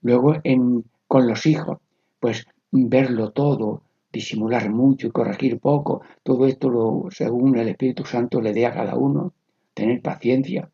Luego, 0.00 0.36
en, 0.42 0.84
con 1.06 1.28
los 1.28 1.44
hijos, 1.44 1.80
pues 2.18 2.46
verlo 2.70 3.30
todo, 3.32 3.82
disimular 4.14 4.70
mucho 4.70 5.08
y 5.08 5.10
corregir 5.10 5.58
poco, 5.58 6.02
todo 6.22 6.46
esto 6.46 6.70
lo, 6.70 7.08
según 7.10 7.58
el 7.58 7.68
Espíritu 7.68 8.04
Santo 8.04 8.40
le 8.40 8.52
dé 8.52 8.64
a 8.64 8.72
cada 8.72 8.94
uno, 8.94 9.34
tener 9.74 10.00
paciencia. 10.00 10.70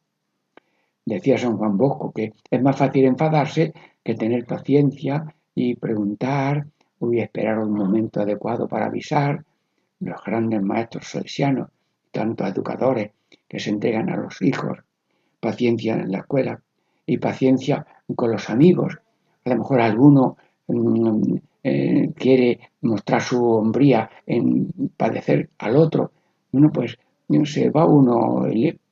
Decía 1.05 1.39
San 1.39 1.57
Juan 1.57 1.77
Bosco 1.77 2.13
que 2.13 2.35
es 2.51 2.63
más 2.63 2.77
fácil 2.77 3.05
enfadarse 3.07 3.73
que 4.05 4.15
tener 4.15 4.47
paciencia 4.47 5.25
y 5.55 5.75
preguntar 5.75 6.67
o 6.99 7.13
esperar 7.13 7.59
un 7.59 7.73
momento 7.73 8.21
adecuado 8.21 8.69
para 8.69 8.87
avisar. 8.87 9.45
Los 10.01 10.23
grandes 10.25 10.63
maestros 10.63 11.09
salesianos, 11.09 11.69
tanto 12.11 12.47
educadores 12.47 13.11
que 13.47 13.59
se 13.59 13.71
entregan 13.71 14.09
a 14.09 14.17
los 14.17 14.41
hijos, 14.41 14.79
paciencia 15.41 15.95
en 15.95 16.11
la 16.11 16.19
escuela 16.19 16.63
y 17.05 17.19
paciencia 17.19 17.87
con 18.15 18.31
los 18.31 18.49
amigos. 18.49 18.99
A 19.45 19.51
lo 19.51 19.57
mejor 19.57 19.81
alguno 19.81 20.37
mm, 20.69 21.37
eh, 21.63 22.11
quiere 22.17 22.59
mostrar 22.83 23.21
su 23.23 23.45
hombría 23.45 24.11
en 24.27 24.69
padecer 24.97 25.51
al 25.59 25.77
otro. 25.77 26.13
Bueno, 26.53 26.71
pues 26.73 26.99
se 27.45 27.71
va 27.71 27.87
uno 27.87 28.47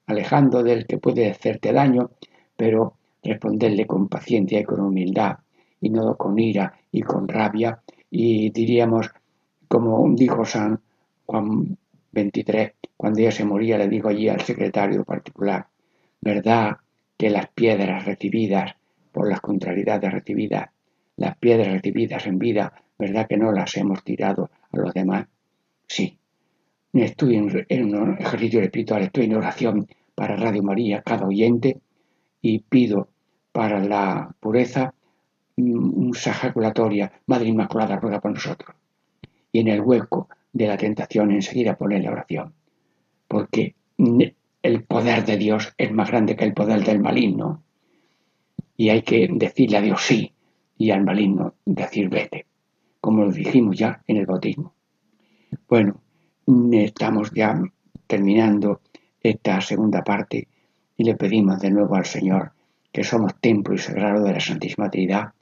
alejando 0.07 0.63
del 0.63 0.87
que 0.87 0.99
puede 0.99 1.31
hacerte 1.31 1.73
daño, 1.73 2.11
pero 2.57 2.95
responderle 3.23 3.87
con 3.87 4.09
paciencia 4.09 4.61
y 4.61 4.65
con 4.65 4.81
humildad, 4.81 5.39
y 5.81 5.91
no 5.91 6.17
con 6.17 6.39
ira 6.39 6.73
y 6.93 7.03
con 7.03 7.27
rabia. 7.27 7.81
Y 8.11 8.51
diríamos, 8.51 9.11
como 9.67 10.09
dijo 10.15 10.45
San 10.45 10.81
Juan 11.27 11.77
23, 12.13 12.73
cuando 12.97 13.21
ella 13.21 13.33
se 13.33 13.45
moría, 13.45 13.79
le 13.79 13.89
dijo 13.89 14.09
allí 14.09 14.29
al 14.29 14.41
secretario 14.41 15.05
particular, 15.05 15.67
¿verdad 16.21 16.79
que 17.17 17.31
las 17.31 17.49
piedras 17.49 18.05
recibidas 18.05 18.75
por 19.13 19.29
las 19.29 19.41
contrariedades 19.41 20.13
recibidas, 20.13 20.71
las 21.19 21.37
piedras 21.37 21.69
recibidas 21.69 22.27
en 22.27 22.39
vida, 22.39 22.73
¿verdad 22.97 23.27
que 23.29 23.37
no 23.37 23.53
las 23.53 23.77
hemos 23.77 24.03
tirado 24.05 24.51
a 24.73 24.77
los 24.79 24.95
demás? 24.95 25.27
Sí. 25.87 26.17
Estoy 26.93 27.37
en, 27.69 27.95
un 27.95 28.17
ejercicio 28.19 28.61
espiritual, 28.63 29.03
estoy 29.03 29.25
en 29.25 29.35
oración 29.35 29.87
para 30.15 30.37
Radio 30.37 30.63
María, 30.63 31.03
cada 31.03 31.27
oyente, 31.27 31.79
y 32.41 32.61
pido 32.61 33.09
para 33.53 33.81
la 33.81 34.35
pureza 34.41 34.95
un 35.57 36.15
sajaculatoria, 36.15 37.11
Madre 37.27 37.49
Inmaculada, 37.49 37.97
ruega 37.97 38.21
por 38.21 38.31
nosotros. 38.31 38.77
Y 39.51 39.61
en 39.61 39.69
el 39.69 39.81
hueco 39.81 40.29
de 40.53 40.69
la 40.69 40.77
tentación 40.77 41.33
enseguida 41.33 41.77
poner 41.77 42.05
la 42.05 42.13
oración. 42.13 42.55
Porque 43.27 43.75
el 44.63 44.85
poder 44.85 45.25
de 45.25 45.37
Dios 45.37 45.75
es 45.77 45.91
más 45.91 46.09
grande 46.11 46.37
que 46.37 46.45
el 46.45 46.55
poder 46.55 46.85
del 46.85 47.01
maligno. 47.01 47.65
Y 48.77 48.91
hay 48.91 49.03
que 49.03 49.29
decirle 49.33 49.79
a 49.79 49.83
Dios 49.83 50.01
sí 50.01 50.33
y 50.79 50.91
al 50.93 51.05
maligno 51.05 51.55
decir 51.67 52.09
vete, 52.09 52.47
como 53.01 53.25
lo 53.25 53.33
dijimos 53.33 53.77
ya 53.77 54.03
en 54.07 54.17
el 54.17 54.27
bautismo. 54.27 54.73
Bueno, 55.69 56.01
estamos 56.73 57.33
ya 57.33 57.61
terminando 58.07 58.81
esta 59.21 59.61
segunda 59.61 60.03
parte 60.03 60.49
y 60.97 61.05
le 61.05 61.17
pedimos 61.17 61.61
de 61.61 61.71
nuevo 61.71 61.97
al 61.97 62.07
Señor 62.07 62.53
que 62.93 63.05
somos 63.05 63.35
templo 63.41 63.75
y 63.75 63.79
sagrado 63.79 64.25
de 64.25 64.33
la 64.33 64.41
Santísima 64.41 64.91
Trinidad, 64.91 65.33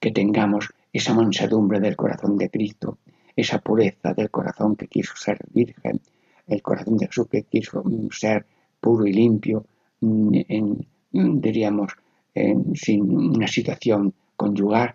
que 0.00 0.10
tengamos 0.10 0.72
esa 0.92 1.12
mansedumbre 1.12 1.80
del 1.80 1.96
corazón 1.96 2.38
de 2.38 2.48
Cristo, 2.48 2.98
esa 3.36 3.58
pureza 3.58 4.14
del 4.14 4.30
corazón 4.30 4.76
que 4.76 4.86
quiso 4.86 5.14
ser 5.16 5.38
virgen, 5.52 6.00
el 6.46 6.62
corazón 6.62 6.96
de 6.96 7.06
Jesús 7.06 7.26
que 7.28 7.42
quiso 7.42 7.82
ser 8.10 8.46
puro 8.80 9.06
y 9.06 9.12
limpio, 9.12 9.66
en, 10.00 10.86
diríamos, 11.10 11.92
sin 12.74 13.16
una 13.16 13.48
situación 13.48 14.12
conyugal, 14.36 14.94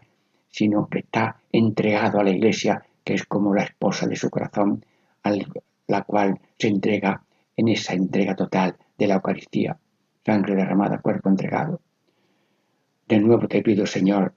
sino 0.50 0.88
que 0.88 1.00
está 1.00 1.38
entregado 1.52 2.20
a 2.20 2.24
la 2.24 2.32
Iglesia, 2.32 2.84
que 3.04 3.14
es 3.14 3.26
como 3.26 3.54
la 3.54 3.64
esposa 3.64 4.08
de 4.08 4.16
su 4.16 4.30
corazón, 4.30 4.86
a 5.24 5.32
la 5.88 6.02
cual 6.04 6.40
se 6.58 6.68
entrega 6.68 7.24
en 7.56 7.68
esa 7.68 7.94
entrega 7.94 8.36
total 8.36 8.76
de 8.98 9.08
la 9.08 9.16
Eucaristía, 9.16 9.78
sangre 10.26 10.56
derramada, 10.56 11.00
cuerpo 11.00 11.30
entregado. 11.30 11.82
De 13.08 13.20
nuevo 13.20 13.48
te 13.48 13.62
pido, 13.62 13.86
Señor, 13.86 14.34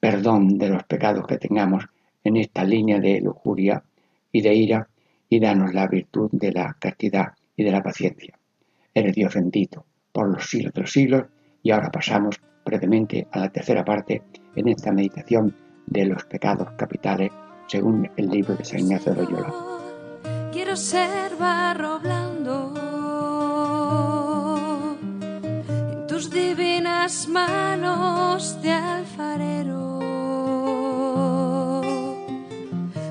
perdón 0.00 0.58
de 0.58 0.68
los 0.68 0.84
pecados 0.84 1.26
que 1.26 1.38
tengamos 1.38 1.86
en 2.24 2.36
esta 2.36 2.64
línea 2.64 2.98
de 2.98 3.20
lujuria 3.20 3.82
y 4.32 4.42
de 4.42 4.54
ira, 4.54 4.88
y 5.28 5.40
danos 5.40 5.74
la 5.74 5.88
virtud 5.88 6.30
de 6.32 6.52
la 6.52 6.76
castidad 6.78 7.32
y 7.56 7.64
de 7.64 7.70
la 7.72 7.82
paciencia. 7.82 8.38
Eres 8.94 9.14
Dios 9.14 9.34
bendito 9.34 9.84
por 10.12 10.28
los 10.28 10.48
siglos 10.48 10.72
de 10.72 10.80
los 10.82 10.92
siglos, 10.92 11.26
y 11.62 11.70
ahora 11.70 11.90
pasamos 11.90 12.40
brevemente 12.66 13.26
a 13.30 13.38
la 13.38 13.48
tercera 13.48 13.84
parte 13.84 14.22
en 14.54 14.68
esta 14.68 14.92
meditación 14.92 15.54
de 15.86 16.04
los 16.04 16.24
pecados 16.24 16.72
capitales 16.72 17.30
según 17.68 18.10
el 18.16 18.28
libro 18.28 18.54
de 18.56 18.64
San 18.64 18.80
Ignacio 18.80 19.14
de 19.14 19.22
Loyola 19.22 19.76
quiero 20.56 20.74
ser 20.74 21.36
barro 21.36 22.00
blando. 22.00 22.72
En 25.92 26.06
tus 26.06 26.30
divinas 26.30 27.28
manos 27.28 28.62
de 28.62 28.72
alfarero. 28.72 30.00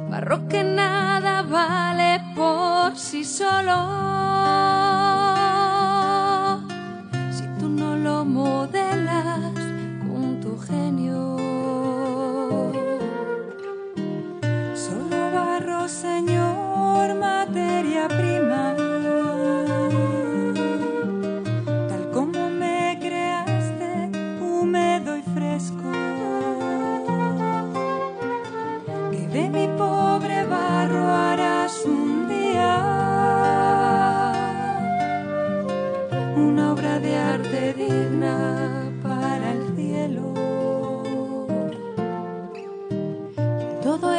Barro 0.10 0.48
que 0.48 0.64
nada 0.64 1.44
vale 1.44 2.20
por 2.36 2.98
sí 2.98 3.24
solo. 3.24 3.78
Con 10.86 10.98
tu 10.98 11.35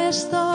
esto 0.07 0.46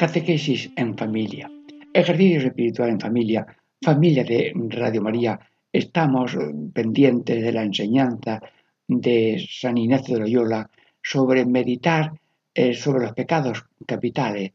Catequesis 0.00 0.70
en 0.76 0.96
familia. 0.96 1.50
Ejercicios 1.92 2.44
espirituales 2.44 2.94
en 2.94 3.00
familia. 3.00 3.46
Familia 3.82 4.24
de 4.24 4.50
Radio 4.70 5.02
María. 5.02 5.38
Estamos 5.70 6.38
pendientes 6.72 7.42
de 7.42 7.52
la 7.52 7.64
enseñanza 7.64 8.40
de 8.88 9.46
San 9.46 9.76
Ignacio 9.76 10.14
de 10.14 10.20
Loyola 10.22 10.70
sobre 11.02 11.44
meditar 11.44 12.12
eh, 12.54 12.72
sobre 12.72 13.02
los 13.02 13.12
pecados 13.12 13.66
capitales. 13.86 14.52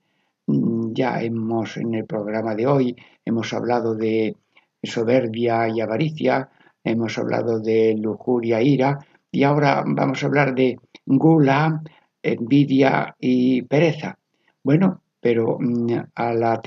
Mm, 0.47 0.93
ya 0.93 1.21
hemos 1.21 1.77
en 1.77 1.93
el 1.93 2.05
programa 2.05 2.55
de 2.55 2.65
hoy 2.65 2.95
hemos 3.23 3.53
hablado 3.53 3.93
de 3.93 4.35
soberbia 4.81 5.69
y 5.69 5.79
avaricia, 5.79 6.49
hemos 6.83 7.19
hablado 7.19 7.59
de 7.59 7.95
lujuria, 7.95 8.63
ira, 8.63 8.97
y 9.31 9.43
ahora 9.43 9.83
vamos 9.85 10.23
a 10.23 10.25
hablar 10.25 10.55
de 10.55 10.79
gula, 11.05 11.83
envidia 12.23 13.15
y 13.19 13.61
pereza. 13.61 14.17
Bueno, 14.63 15.03
pero 15.25 15.57
mm, 15.59 15.91
a 16.13 16.33
la, 16.35 16.61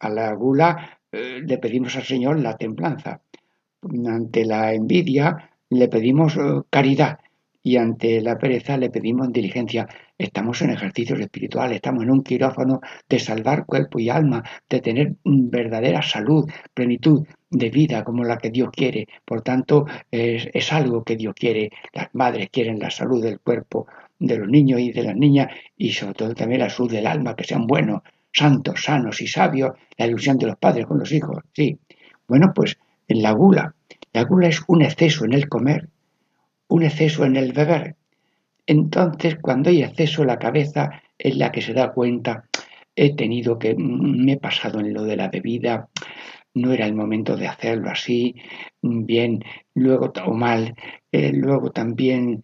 a 0.00 0.08
la 0.10 0.34
gula 0.34 1.00
eh, 1.10 1.40
le 1.42 1.56
pedimos 1.56 1.96
al 1.96 2.02
Señor 2.02 2.38
la 2.40 2.58
templanza. 2.58 3.22
Ante 4.06 4.44
la 4.44 4.74
envidia 4.74 5.50
le 5.70 5.88
pedimos 5.88 6.36
eh, 6.36 6.60
caridad 6.68 7.20
y 7.62 7.78
ante 7.78 8.20
la 8.20 8.36
pereza 8.36 8.76
le 8.76 8.90
pedimos 8.90 9.32
diligencia. 9.32 9.88
Estamos 10.18 10.60
en 10.60 10.72
ejercicios 10.72 11.20
espirituales, 11.20 11.76
estamos 11.76 12.02
en 12.02 12.10
un 12.10 12.22
quirófano 12.22 12.82
de 13.08 13.18
salvar 13.18 13.64
cuerpo 13.64 13.98
y 13.98 14.10
alma, 14.10 14.44
de 14.68 14.80
tener 14.82 15.14
verdadera 15.24 16.02
salud, 16.02 16.44
plenitud 16.74 17.26
de 17.48 17.70
vida 17.70 18.04
como 18.04 18.24
la 18.24 18.36
que 18.36 18.50
Dios 18.50 18.68
quiere. 18.72 19.08
Por 19.24 19.40
tanto, 19.40 19.86
es, 20.10 20.72
algo 20.72 21.02
que 21.02 21.16
Dios 21.16 21.34
quiere. 21.34 21.70
Las 21.94 22.14
madres 22.14 22.50
quieren 22.50 22.78
la 22.78 22.90
salud 22.90 23.22
del 23.22 23.40
cuerpo 23.40 23.86
de 24.26 24.38
los 24.38 24.48
niños 24.48 24.80
y 24.80 24.92
de 24.92 25.02
las 25.02 25.16
niñas 25.16 25.48
y 25.76 25.92
sobre 25.92 26.14
todo 26.14 26.34
también 26.34 26.60
la 26.60 26.70
salud 26.70 26.90
del 26.90 27.06
alma, 27.06 27.36
que 27.36 27.44
sean 27.44 27.66
buenos, 27.66 28.02
santos, 28.32 28.84
sanos 28.84 29.20
y 29.20 29.26
sabios, 29.26 29.72
la 29.96 30.06
ilusión 30.06 30.38
de 30.38 30.46
los 30.46 30.56
padres 30.56 30.86
con 30.86 30.98
los 30.98 31.12
hijos. 31.12 31.42
Sí. 31.52 31.78
Bueno, 32.26 32.52
pues 32.54 32.78
en 33.08 33.22
la 33.22 33.32
gula. 33.32 33.74
La 34.12 34.24
gula 34.24 34.48
es 34.48 34.62
un 34.66 34.82
exceso 34.82 35.24
en 35.24 35.32
el 35.32 35.48
comer, 35.48 35.88
un 36.68 36.82
exceso 36.82 37.24
en 37.24 37.36
el 37.36 37.52
beber. 37.52 37.96
Entonces, 38.66 39.36
cuando 39.40 39.70
hay 39.70 39.82
exceso, 39.82 40.24
la 40.24 40.38
cabeza 40.38 41.02
es 41.18 41.36
la 41.36 41.50
que 41.50 41.62
se 41.62 41.72
da 41.72 41.92
cuenta, 41.92 42.44
he 42.94 43.14
tenido 43.14 43.58
que, 43.58 43.74
me 43.76 44.32
he 44.32 44.36
pasado 44.38 44.80
en 44.80 44.92
lo 44.92 45.02
de 45.02 45.16
la 45.16 45.28
bebida, 45.28 45.88
no 46.54 46.72
era 46.72 46.86
el 46.86 46.94
momento 46.94 47.36
de 47.36 47.48
hacerlo 47.48 47.90
así, 47.90 48.36
bien, 48.82 49.42
luego 49.74 50.12
o 50.26 50.34
mal, 50.34 50.74
eh, 51.10 51.32
luego 51.32 51.70
también 51.70 52.30
mm, 52.30 52.42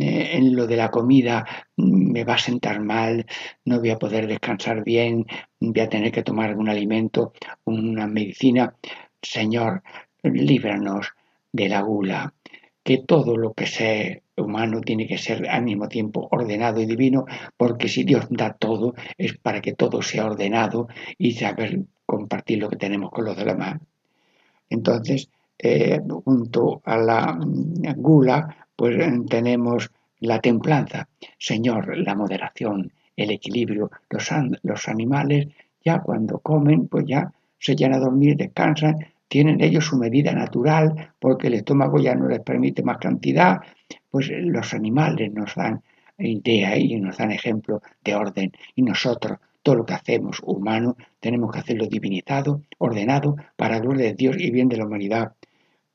en 0.00 0.56
lo 0.56 0.66
de 0.66 0.76
la 0.76 0.90
comida 0.90 1.46
mm, 1.76 2.12
me 2.12 2.24
va 2.24 2.34
a 2.34 2.38
sentar 2.38 2.80
mal, 2.80 3.26
no 3.64 3.80
voy 3.80 3.90
a 3.90 3.98
poder 3.98 4.26
descansar 4.26 4.84
bien, 4.84 5.26
voy 5.60 5.80
a 5.80 5.88
tener 5.88 6.12
que 6.12 6.22
tomar 6.22 6.50
algún 6.50 6.68
alimento, 6.68 7.32
una 7.64 8.06
medicina. 8.06 8.74
Señor, 9.20 9.82
líbranos 10.22 11.08
de 11.52 11.68
la 11.68 11.80
gula, 11.82 12.34
que 12.82 12.98
todo 12.98 13.36
lo 13.36 13.52
que 13.52 13.66
sea 13.66 14.18
humano 14.36 14.80
tiene 14.80 15.06
que 15.06 15.18
ser 15.18 15.48
al 15.48 15.64
mismo 15.64 15.88
tiempo 15.88 16.28
ordenado 16.30 16.80
y 16.80 16.86
divino, 16.86 17.26
porque 17.56 17.88
si 17.88 18.04
Dios 18.04 18.26
da 18.30 18.52
todo 18.54 18.94
es 19.16 19.36
para 19.36 19.60
que 19.60 19.74
todo 19.74 20.02
sea 20.02 20.26
ordenado 20.26 20.88
y 21.18 21.32
saber 21.32 21.80
compartir 22.06 22.58
lo 22.58 22.68
que 22.68 22.76
tenemos 22.76 23.10
con 23.10 23.24
los 23.24 23.36
demás. 23.36 23.80
Entonces, 24.70 25.30
eh, 25.58 26.00
junto 26.24 26.80
a 26.84 26.96
la 26.96 27.32
mm, 27.32 27.94
gula, 27.96 28.67
pues 28.78 28.96
tenemos 29.28 29.90
la 30.20 30.40
templanza, 30.40 31.08
Señor, 31.36 31.98
la 31.98 32.14
moderación, 32.14 32.92
el 33.16 33.32
equilibrio. 33.32 33.90
Los, 34.08 34.30
los 34.62 34.86
animales 34.86 35.48
ya 35.84 35.98
cuando 35.98 36.38
comen, 36.38 36.86
pues 36.86 37.04
ya 37.04 37.32
se 37.58 37.74
llenan 37.74 37.98
a 37.98 38.04
dormir, 38.04 38.36
descansan, 38.36 38.94
tienen 39.26 39.60
ellos 39.60 39.86
su 39.86 39.96
medida 39.96 40.32
natural 40.32 41.12
porque 41.18 41.48
el 41.48 41.54
estómago 41.54 41.98
ya 41.98 42.14
no 42.14 42.28
les 42.28 42.38
permite 42.38 42.84
más 42.84 42.98
cantidad, 42.98 43.58
pues 44.12 44.30
los 44.30 44.72
animales 44.72 45.32
nos 45.32 45.56
dan 45.56 45.82
idea 46.16 46.78
y 46.78 47.00
nos 47.00 47.16
dan 47.16 47.32
ejemplo 47.32 47.82
de 48.04 48.14
orden 48.14 48.52
y 48.76 48.82
nosotros 48.82 49.38
todo 49.64 49.74
lo 49.74 49.86
que 49.86 49.94
hacemos 49.94 50.40
humano 50.44 50.96
tenemos 51.18 51.50
que 51.50 51.58
hacerlo 51.58 51.86
divinizado, 51.86 52.62
ordenado 52.78 53.34
para 53.56 53.80
gloria 53.80 54.06
de 54.06 54.14
Dios 54.14 54.36
y 54.38 54.52
bien 54.52 54.68
de 54.68 54.76
la 54.76 54.86
humanidad. 54.86 55.32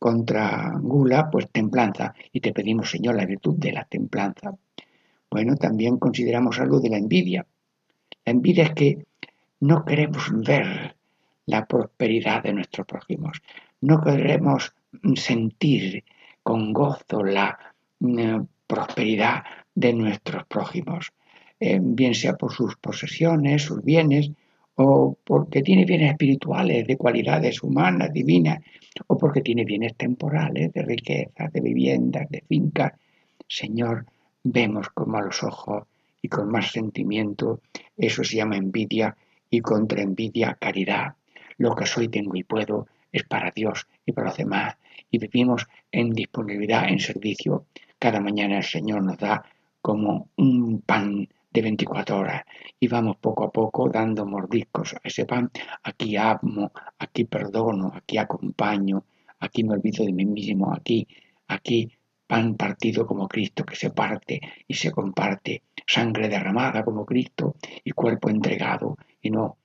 Contra 0.04 0.74
gula, 0.82 1.30
pues 1.32 1.48
templanza 1.50 2.14
y 2.34 2.42
te 2.42 2.52
pedimos 2.52 2.92
Señor 2.92 3.16
la 3.16 3.26
virtud 3.26 3.56
de 3.58 3.72
la 3.72 3.86
templanza. 3.86 4.54
Bueno, 5.32 5.56
también 5.56 5.98
consideramos 5.98 6.60
algo 6.60 6.82
de 6.82 6.90
la 6.90 6.98
envidia. 6.98 7.46
La 8.26 8.34
envidia 8.34 8.66
es 8.66 8.74
que 8.74 9.06
no 9.62 9.86
queremos 9.86 10.30
ver 10.46 10.98
la 11.46 11.66
prosperidad 11.66 12.44
de 12.44 12.52
nuestros 12.52 12.86
prójimos. 12.86 13.42
No 13.80 14.02
queremos 14.02 14.74
sentir 15.16 16.04
con 16.44 16.74
gozo 16.74 17.24
la 17.24 17.58
mm, 18.00 18.42
prosperidad 18.68 19.46
de 19.74 19.94
nuestros 19.94 20.46
prójimos, 20.48 21.14
eh, 21.62 21.80
bien 21.82 22.14
sea 22.14 22.34
por 22.34 22.52
sus 22.52 22.76
posesiones, 22.76 23.64
sus 23.64 23.82
bienes, 23.82 24.32
o 24.76 25.18
porque 25.24 25.62
tiene 25.62 25.86
bienes 25.86 26.12
espirituales, 26.12 26.88
de 26.88 26.98
cualidades 26.98 27.62
humanas, 27.62 28.12
divinas, 28.12 28.60
o 29.08 29.18
porque 29.18 29.42
tiene 29.42 29.66
bienes 29.66 29.96
temporales, 29.96 30.74
de 30.74 30.82
riquezas, 30.82 31.52
de 31.52 31.62
viviendas, 31.62 32.30
de 32.30 32.44
fincas. 32.48 32.94
Señor, 33.48 34.06
vemos 34.44 34.90
con 34.90 35.12
malos 35.12 35.44
ojos 35.44 35.84
y 36.22 36.28
con 36.28 36.50
más 36.50 36.72
sentimiento, 36.72 37.62
eso 37.98 38.24
se 38.24 38.38
llama 38.38 38.58
envidia, 38.58 39.16
y 39.50 39.62
contra 39.62 40.02
envidia 40.02 40.58
caridad. 40.60 41.14
Lo 41.58 41.76
que 41.76 41.86
soy, 41.86 42.08
tengo 42.08 42.36
y 42.36 42.44
puedo 42.44 42.88
es 43.12 43.24
para 43.24 43.52
Dios 43.52 43.88
y 44.04 44.12
para 44.12 44.30
los 44.30 44.38
demás. 44.38 44.78
Y 45.12 45.20
vivimos 45.20 45.68
en 45.92 46.10
disponibilidad, 46.10 46.90
en 46.90 47.00
servicio. 47.00 47.68
Cada 48.00 48.20
mañana 48.20 48.58
el 48.58 48.64
Señor 48.64 49.04
nos 49.04 49.20
da 49.20 49.46
como 49.80 50.30
un 50.38 50.82
pan 50.82 51.28
de 51.54 51.62
24 51.62 52.18
horas 52.18 52.44
y 52.80 52.88
vamos 52.88 53.18
poco 53.18 53.46
a 53.46 53.52
poco 53.52 53.90
dando 53.90 54.26
mordiscos 54.26 54.96
a 54.96 55.02
ese 55.04 55.26
pan. 55.26 55.52
Aquí 55.84 56.18
amo, 56.18 56.72
aquí 56.98 57.26
perdono, 57.26 57.92
aquí 57.94 58.18
acompaño, 58.18 59.06
aquí 59.40 59.64
me 59.64 59.74
olvido 59.74 60.06
de 60.06 60.14
mí 60.14 60.26
mismo, 60.26 60.74
aquí, 60.74 61.08
aquí 61.48 61.92
pan 62.28 62.56
partido 62.56 63.06
como 63.06 63.28
Cristo 63.28 63.64
que 63.64 63.76
se 63.76 63.92
parte 63.92 64.42
y 64.68 64.74
se 64.74 64.92
comparte, 64.92 65.64
sangre 65.86 66.28
derramada 66.30 66.84
como 66.84 67.06
Cristo 67.06 67.56
y 67.84 67.92
cuerpo 67.92 68.30
entregado 68.30 68.98
y 69.22 69.30
no, 69.30 69.58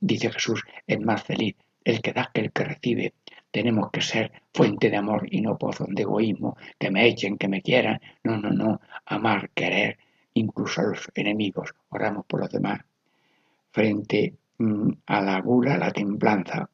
dice 0.00 0.30
Jesús, 0.30 0.62
es 0.86 1.00
más 1.00 1.22
feliz 1.22 1.56
el 1.84 2.00
que 2.00 2.12
da 2.12 2.30
que 2.32 2.40
el 2.40 2.52
que 2.52 2.64
recibe. 2.64 3.14
Tenemos 3.50 3.90
que 3.90 4.02
ser 4.02 4.30
fuente 4.52 4.90
de 4.90 4.96
amor 4.98 5.26
y 5.30 5.40
no 5.40 5.56
pozo 5.56 5.86
de 5.88 6.02
egoísmo, 6.02 6.56
que 6.78 6.90
me 6.90 7.06
echen, 7.06 7.38
que 7.38 7.48
me 7.48 7.62
quieran. 7.62 7.98
No, 8.22 8.36
no, 8.36 8.50
no. 8.50 8.80
Amar, 9.06 9.50
querer, 9.54 9.98
incluso 10.38 10.80
a 10.80 10.84
los 10.84 11.10
enemigos. 11.14 11.74
Oramos 11.90 12.24
por 12.26 12.40
los 12.40 12.50
demás. 12.50 12.80
Frente 13.70 14.34
mm, 14.58 14.90
a 15.06 15.20
la 15.20 15.40
gula, 15.40 15.76
la 15.76 15.90
templanza. 15.90 16.68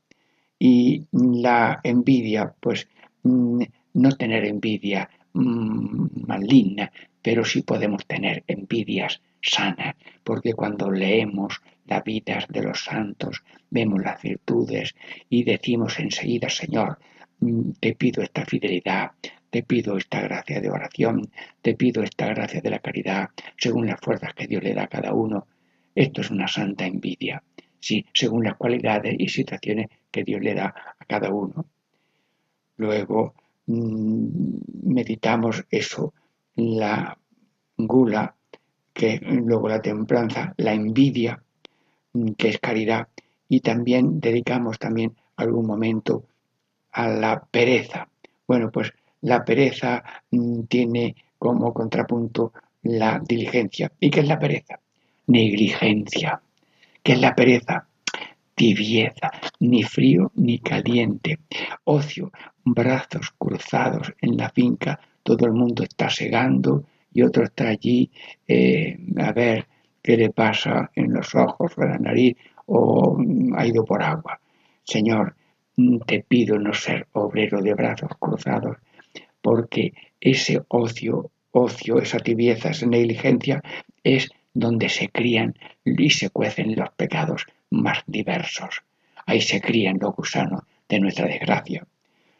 Y 0.58 1.06
la 1.12 1.80
envidia, 1.82 2.54
pues 2.60 2.88
mm, 3.22 3.62
no 3.94 4.12
tener 4.12 4.44
envidia 4.44 5.08
mm, 5.32 6.26
maligna, 6.26 6.90
pero 7.20 7.44
sí 7.44 7.62
podemos 7.62 8.06
tener 8.06 8.44
envidias 8.46 9.20
sanas, 9.40 9.94
porque 10.22 10.54
cuando 10.54 10.90
leemos 10.90 11.60
las 11.86 12.02
vidas 12.04 12.46
de 12.48 12.62
los 12.62 12.84
santos, 12.84 13.42
vemos 13.70 14.02
las 14.02 14.22
virtudes 14.22 14.94
y 15.28 15.44
decimos 15.44 15.98
enseguida, 15.98 16.48
Señor, 16.48 16.98
te 17.80 17.94
pido 17.94 18.22
esta 18.22 18.44
fidelidad, 18.44 19.12
te 19.55 19.62
pido 19.62 19.96
esta 19.96 20.20
gracia 20.20 20.61
de 20.61 20.68
oración, 20.68 21.30
te 21.62 21.76
pido 21.76 22.02
esta 22.02 22.26
gracia 22.26 22.61
de 22.61 22.70
la 22.70 22.80
caridad, 22.80 23.28
según 23.57 23.86
las 23.86 24.00
fuerzas 24.00 24.34
que 24.34 24.48
Dios 24.48 24.64
le 24.64 24.74
da 24.74 24.82
a 24.82 24.88
cada 24.88 25.14
uno. 25.14 25.46
Esto 25.94 26.22
es 26.22 26.32
una 26.32 26.48
santa 26.48 26.86
envidia, 26.86 27.40
sí, 27.78 28.05
según 28.12 28.42
las 28.42 28.57
cualidades 28.57 29.14
y 29.16 29.28
situaciones 29.28 29.90
que 30.11 30.24
Dios 30.24 30.42
le 30.42 30.55
da 30.55 30.74
a 30.98 31.05
cada 31.05 31.30
uno. 31.30 31.66
Luego 32.78 33.34
mm, 33.66 34.26
meditamos 34.92 35.64
eso, 35.70 36.14
la 36.57 37.16
gula, 37.76 38.34
que 38.92 39.20
luego 39.22 39.68
la 39.68 39.80
templanza, 39.80 40.52
la 40.57 40.72
envidia, 40.74 41.40
mm, 42.12 42.32
que 42.32 42.48
es 42.48 42.59
caridad, 42.59 43.07
y 43.48 43.61
también 43.61 44.18
dedicamos 44.18 44.80
también 44.80 45.14
algún 45.36 45.64
momento 45.64 46.24
a 46.90 47.07
la 47.07 47.44
pereza. 47.52 48.09
Bueno, 48.48 48.72
pues 48.72 48.92
la 49.25 49.45
pereza 49.45 50.03
mm, 50.31 50.62
tiene 50.64 51.16
como 51.39 51.72
contrapunto 51.72 52.53
la 52.83 53.20
diligencia. 53.27 53.91
¿Y 53.99 54.11
qué 54.11 54.20
es 54.20 54.29
la 54.29 54.39
pereza? 54.39 54.79
Negligencia. 55.27 56.41
¿Qué 57.03 57.12
es 57.12 57.20
la 57.20 57.35
pereza? 57.35 57.87
Tibieza, 58.55 59.31
ni 59.61 59.83
frío 59.83 60.31
ni 60.37 60.59
caliente. 60.59 61.41
Ocio, 61.85 62.31
brazos 62.64 63.35
cruzados 63.39 64.12
en 64.20 64.37
la 64.37 64.51
finca, 64.51 65.01
todo 65.22 65.47
el 65.47 65.53
mundo 65.53 65.83
está 65.83 66.11
segando 66.11 66.85
y 67.12 67.22
otro 67.22 67.45
está 67.45 67.68
allí 67.68 68.11
eh, 68.47 68.99
a 69.16 69.33
ver 69.33 69.66
qué 70.03 70.18
le 70.18 70.31
pasa 70.31 70.91
en 70.95 71.14
los 71.14 71.35
ojos 71.35 71.72
o 71.77 71.83
en 71.83 71.89
la 71.89 71.99
nariz 71.99 72.37
o 72.66 73.16
mm, 73.18 73.55
ha 73.57 73.66
ido 73.66 73.85
por 73.85 74.03
agua. 74.03 74.39
Señor, 74.85 75.35
mm, 75.77 75.99
te 76.01 76.20
pido 76.29 76.59
no 76.59 76.75
ser 76.75 77.07
obrero 77.12 77.62
de 77.62 77.72
brazos 77.72 78.11
cruzados 78.18 78.77
porque 79.45 79.92
ese 80.22 80.62
ocio, 80.68 81.30
ocio, 81.51 81.99
esa 81.99 82.18
tibieza, 82.18 82.70
esa 82.70 82.86
negligencia 82.86 83.62
es 84.03 84.30
donde 84.55 84.88
se 84.88 85.11
crían 85.11 85.55
y 85.84 86.09
se 86.09 86.30
cuecen 86.30 86.74
los 86.74 86.88
pecados 86.97 87.45
más 87.68 87.99
diversos. 88.07 88.82
Ahí 89.26 89.42
se 89.42 89.61
crían 89.61 89.99
los 90.01 90.16
gusanos 90.16 90.62
de 90.88 90.99
nuestra 90.99 91.26
desgracia. 91.26 91.86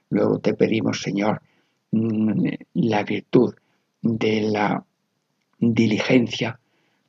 Luego 0.09 0.38
te 0.38 0.55
pedimos, 0.55 1.02
Señor, 1.02 1.42
mm, 1.90 2.48
la 2.72 3.02
virtud 3.02 3.55
de 4.00 4.40
la 4.40 4.82
diligencia 5.59 6.59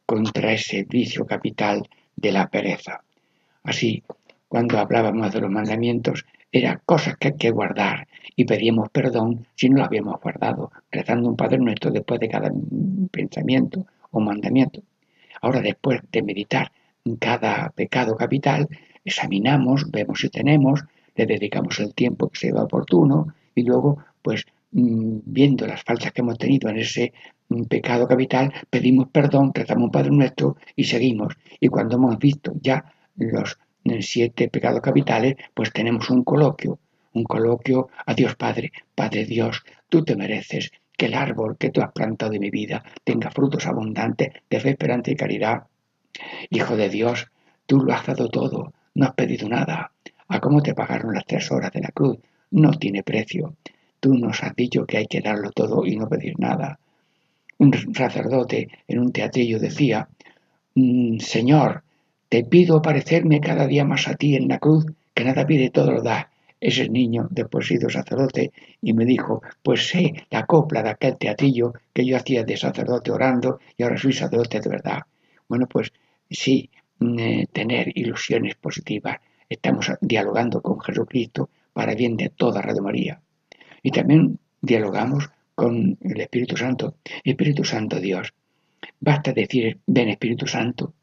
contra 0.06 0.52
ese 0.52 0.84
vicio 0.84 1.26
capital 1.26 1.88
de 2.18 2.34
la 2.34 2.50
pereza. 2.50 3.02
Así, 3.64 4.04
cuando 4.50 4.78
hablábamos 4.78 5.32
de 5.32 5.40
los 5.40 5.50
mandamientos, 5.50 6.26
eran 6.58 6.80
cosas 6.86 7.18
que 7.18 7.28
hay 7.28 7.36
que 7.36 7.52
guardar 7.52 8.08
y 8.34 8.46
pedíamos 8.46 8.90
perdón 8.90 9.46
si 9.56 9.70
no 9.70 9.80
lo 9.80 9.84
habíamos 9.84 10.22
guardado, 10.22 10.72
rezando 10.90 11.28
un 11.28 11.36
Padre 11.36 11.58
Nuestro 11.58 11.92
después 11.92 12.18
de 12.22 12.30
cada 12.30 12.50
pensamiento 13.12 13.86
o 14.12 14.22
mandamiento. 14.22 14.82
Ahora, 15.42 15.60
después 15.60 16.00
de 16.14 16.24
meditar 16.24 16.72
cada 17.20 17.72
pecado 17.72 18.16
capital, 18.16 18.70
examinamos, 19.04 19.92
vemos 19.92 20.22
si 20.22 20.30
tenemos, 20.30 20.86
le 21.16 21.26
dedicamos 21.26 21.78
el 21.82 21.94
tiempo 21.94 22.30
que 22.30 22.40
sea 22.40 22.64
oportuno 22.64 23.34
y 23.54 23.64
luego, 23.64 23.98
pues, 24.22 24.46
mm, 24.72 25.18
viendo 25.26 25.68
las 25.68 25.84
faltas 25.84 26.14
que 26.14 26.22
hemos 26.22 26.38
tenido 26.38 26.70
en 26.70 26.78
ese 26.78 27.12
mm, 27.50 27.64
pecado 27.64 28.08
capital, 28.08 28.54
pedimos 28.70 29.10
perdón, 29.10 29.52
rezamos 29.54 29.86
un 29.88 29.92
Padre 29.92 30.12
Nuestro 30.12 30.56
y 30.74 30.86
seguimos. 30.86 31.36
Y 31.60 31.68
cuando 31.68 31.98
hemos 31.98 32.18
visto 32.18 32.54
ya 32.62 32.86
los 33.18 33.58
siete 34.02 34.50
pecados 34.50 34.82
capitales, 34.82 35.36
pues 35.54 35.72
tenemos 35.72 36.10
un 36.10 36.24
coloquio, 36.24 36.80
un 37.14 37.24
coloquio 37.24 37.90
a 38.06 38.14
Dios 38.14 38.36
Padre, 38.36 38.72
Padre 38.94 39.26
Dios, 39.26 39.64
tú 39.90 40.04
te 40.04 40.16
mereces 40.16 40.72
que 40.98 41.08
el 41.08 41.14
árbol 41.14 41.58
que 41.58 41.70
tú 41.70 41.82
has 41.82 41.92
plantado 41.92 42.32
de 42.32 42.40
mi 42.40 42.50
vida 42.50 42.84
tenga 43.04 43.32
frutos 43.32 43.68
abundantes 43.68 44.30
de 44.50 44.60
fe, 44.60 44.72
esperanza 44.72 45.12
y 45.12 45.16
caridad. 45.16 45.64
Hijo 46.50 46.76
de 46.76 46.90
Dios, 46.90 47.28
tú 47.66 47.82
lo 47.82 47.94
has 47.94 48.06
dado 48.06 48.30
todo, 48.30 48.74
no 48.94 49.06
has 49.06 49.14
pedido 49.14 49.48
nada. 49.50 49.92
¿A 50.28 50.40
cómo 50.40 50.62
te 50.62 50.74
pagaron 50.74 51.14
las 51.14 51.26
tres 51.26 51.52
horas 51.52 51.72
de 51.72 51.82
la 51.82 51.90
cruz? 51.90 52.18
No 52.52 52.72
tiene 52.72 53.04
precio. 53.04 53.56
Tú 54.00 54.14
nos 54.14 54.44
has 54.44 54.56
dicho 54.56 54.86
que 54.86 54.98
hay 54.98 55.08
que 55.08 55.22
darlo 55.22 55.52
todo 55.52 55.86
y 55.86 55.96
no 55.98 56.08
pedir 56.08 56.40
nada. 56.40 56.80
Un 57.58 57.74
sacerdote 57.94 58.70
en 58.88 59.00
un 59.00 59.12
teatrillo 59.12 59.60
decía, 59.60 60.10
mm, 60.76 61.20
Señor, 61.20 61.84
te 62.30 62.44
pido 62.44 62.82
parecerme 62.82 63.40
cada 63.40 63.68
día 63.68 63.86
más 63.86 64.08
a 64.08 64.16
ti 64.16 64.36
en 64.36 64.48
la 64.48 64.60
cruz, 64.60 64.86
que 65.14 65.24
nada 65.24 65.46
pide, 65.46 65.70
todo 65.70 65.92
lo 65.92 66.02
da. 66.02 66.32
Ese 66.60 66.90
niño, 66.90 67.28
después 67.30 67.68
sido 67.68 67.90
sacerdote, 67.90 68.52
y 68.82 68.94
me 68.94 69.06
dijo, 69.06 69.42
pues 69.62 69.88
sé 69.88 70.14
la 70.32 70.46
copla 70.46 70.82
de 70.82 70.90
aquel 70.90 71.18
teatrillo 71.18 71.74
que 71.94 72.06
yo 72.06 72.18
hacía 72.18 72.44
de 72.44 72.58
sacerdote 72.58 73.12
orando 73.12 73.60
y 73.78 73.84
ahora 73.84 73.98
soy 73.98 74.14
sacerdote 74.14 74.60
de 74.60 74.70
verdad. 74.70 75.02
Bueno, 75.48 75.68
pues 75.68 75.92
sí, 76.30 76.70
mm, 77.00 77.20
eh, 77.20 77.48
tener 77.52 77.92
ilusiones 77.96 78.56
positivas. 78.56 79.20
Estamos 79.48 79.92
dialogando 80.02 80.62
con 80.62 80.80
Jesucristo 80.80 81.50
para 81.74 81.94
bien 81.94 82.18
de 82.18 82.30
toda 82.30 82.62
Radio 82.62 82.82
María. 82.82 83.22
Y 83.84 83.92
también 83.92 84.40
dialogamos 84.62 85.30
con 85.54 85.98
el 86.02 86.20
Espíritu 86.20 86.58
Santo. 86.58 86.96
Espíritu 87.24 87.64
Santo 87.64 88.00
Dios. 88.00 88.34
Basta 89.00 89.34
decir, 89.34 89.80
ven 89.86 90.10
Espíritu 90.10 90.48
Santo, 90.48 90.94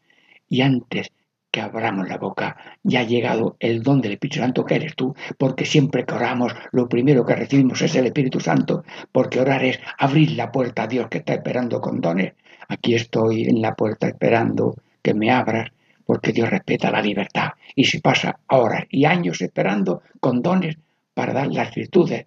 y 0.53 0.61
antes 0.61 1.11
que 1.50 1.62
abramos 1.62 2.11
la 2.11 2.18
boca, 2.18 2.59
ya 2.82 3.00
ha 3.00 3.05
llegado 3.05 3.57
el 3.59 3.82
don 3.82 4.03
del 4.03 4.12
Espíritu 4.12 4.40
Santo 4.40 4.66
que 4.66 4.74
eres 4.74 4.94
tú, 4.94 5.14
porque 5.38 5.64
siempre 5.64 6.05
que 6.05 6.12
oramos, 6.12 6.53
lo 6.72 6.90
primero 6.90 7.24
que 7.24 7.34
recibimos 7.34 7.80
es 7.80 7.94
el 7.94 8.05
Espíritu 8.05 8.38
Santo, 8.38 8.84
porque 9.12 9.40
orar 9.40 9.64
es 9.64 9.80
abrir 9.98 10.32
la 10.32 10.53
puerta 10.53 10.82
a 10.82 10.88
Dios 10.88 11.09
que 11.09 11.18
está 11.18 11.32
esperando 11.32 11.80
con 11.80 12.03
dones. 12.03 12.34
Aquí 12.68 12.94
estoy 12.94 13.44
en 13.44 13.62
la 13.62 13.74
puerta 13.74 14.09
esperando 14.09 14.76
que 15.00 15.14
me 15.14 15.30
abras, 15.30 15.70
porque 16.05 16.32
Dios 16.32 16.50
respeta 16.50 16.90
la 16.90 17.00
libertad. 17.00 17.53
Y 17.74 17.84
si 17.84 18.00
pasa 18.00 18.38
horas 18.48 18.84
y 18.90 19.07
años 19.07 19.40
esperando 19.40 20.03
con 20.20 20.42
dones 20.42 20.76
para 21.14 21.32
dar 21.32 21.46
las 21.46 21.74
virtudes 21.74 22.26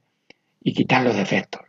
y 0.63 0.73
quitar 0.73 1.03
los 1.03 1.15
defectos. 1.15 1.61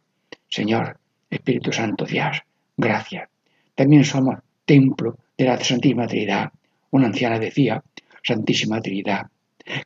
Señor, 0.49 0.99
Espíritu 1.29 1.71
Santo 1.71 2.07
Dios, 2.07 2.41
gracias. 2.79 3.29
También 3.75 4.05
somos 4.05 4.37
templo 4.67 5.17
de 5.39 5.45
la 5.47 5.59
Santísima 5.63 6.07
Trinidad. 6.07 6.53
Una 6.91 7.07
anciana 7.07 7.39
decía, 7.39 7.83
Santísima 8.23 8.81
Trinidad, 8.81 9.29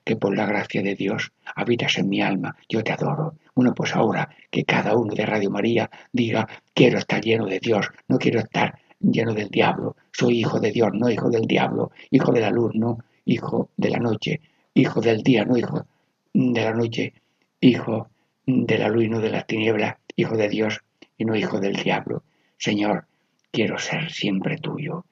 que 0.04 0.16
por 0.16 0.36
la 0.36 0.46
gracia 0.46 0.82
de 0.82 0.94
Dios 0.94 1.32
habitas 1.54 1.98
en 1.98 2.08
mi 2.08 2.20
alma, 2.20 2.56
yo 2.68 2.82
te 2.82 2.92
adoro. 2.92 3.34
Bueno, 3.54 3.74
pues 3.74 3.94
ahora 3.94 4.28
que 4.50 4.64
cada 4.64 4.96
uno 4.96 5.14
de 5.14 5.26
Radio 5.26 5.50
María 5.50 5.90
diga, 6.12 6.48
quiero 6.74 6.98
estar 6.98 7.20
lleno 7.20 7.46
de 7.46 7.60
Dios, 7.60 7.88
no 8.08 8.18
quiero 8.18 8.40
estar 8.40 8.78
lleno 8.98 9.34
del 9.34 9.48
diablo, 9.48 9.96
soy 10.12 10.40
hijo 10.40 10.60
de 10.60 10.72
Dios, 10.72 10.90
no 10.94 11.10
hijo 11.10 11.30
del 11.30 11.46
diablo, 11.46 11.92
hijo 12.10 12.32
de 12.32 12.40
la 12.40 12.50
luz, 12.50 12.74
no 12.74 12.98
hijo 13.24 13.70
de 13.76 13.90
la 13.90 13.98
noche, 13.98 14.40
hijo 14.74 15.00
del 15.00 15.22
día, 15.22 15.44
no 15.44 15.56
hijo 15.56 15.86
de 16.32 16.64
la 16.64 16.72
noche, 16.72 17.14
hijo 17.60 18.08
de 18.46 18.78
la 18.78 18.88
luz, 18.88 19.08
no 19.08 19.20
de 19.20 19.30
las 19.30 19.46
tinieblas, 19.46 19.96
hijo 20.16 20.36
de 20.36 20.48
Dios 20.48 20.80
y 21.16 21.24
no 21.24 21.36
hijo 21.36 21.60
del 21.60 21.76
diablo. 21.76 22.22
Señor, 22.56 23.06
quiero 23.50 23.78
ser 23.78 24.10
siempre 24.10 24.58
tuyo 24.58 25.04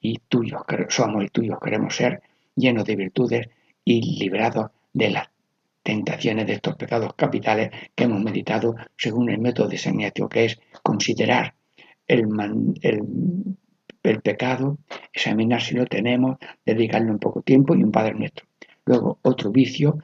y 0.00 0.18
tuyos 0.28 0.62
somos 0.88 1.24
y 1.24 1.28
tuyos 1.28 1.58
queremos 1.62 1.96
ser, 1.96 2.22
llenos 2.56 2.84
de 2.84 2.96
virtudes 2.96 3.48
y 3.84 4.18
librados 4.18 4.70
de 4.92 5.10
las 5.10 5.28
tentaciones 5.82 6.46
de 6.46 6.54
estos 6.54 6.76
pecados 6.76 7.14
capitales 7.14 7.70
que 7.94 8.04
hemos 8.04 8.22
meditado 8.22 8.76
según 8.96 9.30
el 9.30 9.38
método 9.38 9.68
de 9.68 9.78
San 9.78 9.98
que 9.98 10.44
es 10.44 10.60
considerar 10.82 11.54
el, 12.06 12.28
el 14.02 14.20
pecado, 14.20 14.78
examinar 15.12 15.60
si 15.60 15.74
lo 15.74 15.86
tenemos, 15.86 16.38
dedicarle 16.64 17.10
un 17.10 17.18
poco 17.18 17.42
tiempo 17.42 17.74
y 17.74 17.82
un 17.82 17.92
Padre 17.92 18.14
Nuestro. 18.14 18.46
Luego 18.84 19.18
otro 19.22 19.50
vicio, 19.50 19.98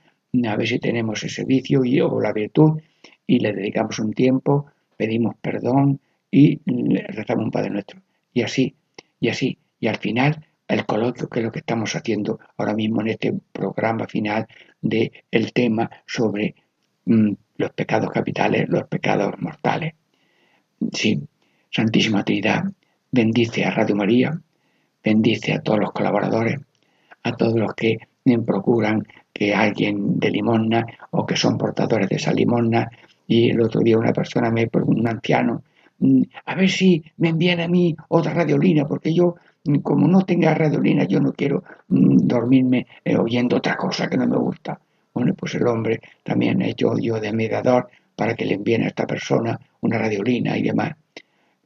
a 0.47 0.57
ver 0.57 0.69
si 0.69 0.79
tenemos 0.79 1.23
ese 1.25 1.45
vicio 1.45 1.85
y, 1.85 2.01
o 2.01 2.21
la 2.21 2.33
virtud 2.33 2.81
y 3.27 3.41
le 3.41 3.53
dedicamos 3.53 3.99
un 3.99 4.13
tiempo, 4.13 4.67
pedimos 4.97 5.35
perdón 5.41 6.01
y 6.31 6.61
rezamos 7.09 7.45
un 7.45 7.51
Padre 7.51 7.71
Nuestro. 7.71 8.01
Y 8.33 8.43
así, 8.43 8.75
y 9.21 9.29
así. 9.29 9.59
Y 9.81 9.89
al 9.89 9.97
final 9.97 10.47
el 10.69 10.85
coloquio, 10.85 11.29
que 11.29 11.41
es 11.41 11.45
lo 11.45 11.53
que 11.53 11.61
estamos 11.61 11.95
haciendo 11.95 12.41
ahora 12.57 12.75
mismo 12.75 13.01
en 13.01 13.09
este 13.09 13.33
programa 13.53 14.07
final 14.07 14.47
del 14.81 15.13
el 15.31 15.53
tema 15.53 15.91
sobre 16.07 16.55
mm, 17.05 17.33
los 17.57 17.71
pecados 17.73 18.11
capitales, 18.11 18.69
los 18.69 18.85
pecados 18.89 19.35
mortales. 19.39 19.95
Sí, 20.93 21.23
Santísima 21.71 22.25
Trinidad, 22.25 22.65
bendice 23.11 23.65
a 23.65 23.71
Radio 23.71 23.97
María, 23.97 24.41
bendice 25.03 25.53
a 25.53 25.61
todos 25.61 25.79
los 25.79 25.93
colaboradores, 25.93 26.61
a 27.23 27.33
todos 27.33 27.55
los 27.55 27.75
que 27.75 27.99
procuran 28.45 29.07
que 29.33 29.55
alguien 29.55 30.19
de 30.19 30.31
limosna 30.31 30.87
o 31.11 31.25
que 31.25 31.37
son 31.37 31.57
portadores 31.57 32.09
de 32.09 32.17
esa 32.17 32.33
limosna. 32.33 32.91
Y 33.27 33.51
el 33.51 33.61
otro 33.61 33.81
día 33.81 33.99
una 33.99 34.13
persona, 34.13 34.51
me, 34.51 34.69
un 34.73 35.07
anciano, 35.07 35.63
a 36.45 36.55
ver 36.55 36.69
si 36.69 37.03
me 37.17 37.31
envían 37.31 37.61
a 37.61 37.69
mí 37.69 37.97
otra 38.09 38.35
radiolina, 38.35 38.87
porque 38.87 39.15
yo 39.15 39.37
como 39.83 40.07
no 40.07 40.23
tenga 40.23 40.55
radiolina, 40.55 41.05
yo 41.05 41.21
no 41.21 41.33
quiero 41.33 41.65
mm, 41.89 42.27
dormirme 42.27 42.87
eh, 43.05 43.17
oyendo 43.17 43.57
otra 43.57 43.77
cosa 43.77 44.09
que 44.09 44.17
no 44.17 44.27
me 44.27 44.37
gusta. 44.37 44.79
Bueno, 45.13 45.35
pues 45.35 45.55
el 45.55 45.67
hombre 45.67 46.01
también 46.23 46.63
ha 46.63 46.69
hecho 46.69 46.97
yo 46.99 47.19
de 47.19 47.33
mediador 47.33 47.89
para 48.15 48.35
que 48.35 48.45
le 48.45 48.55
envíen 48.55 48.83
a 48.83 48.89
esta 48.89 49.07
persona 49.07 49.59
una 49.81 49.99
radiolina 49.99 50.57
y 50.57 50.63
demás. 50.63 50.95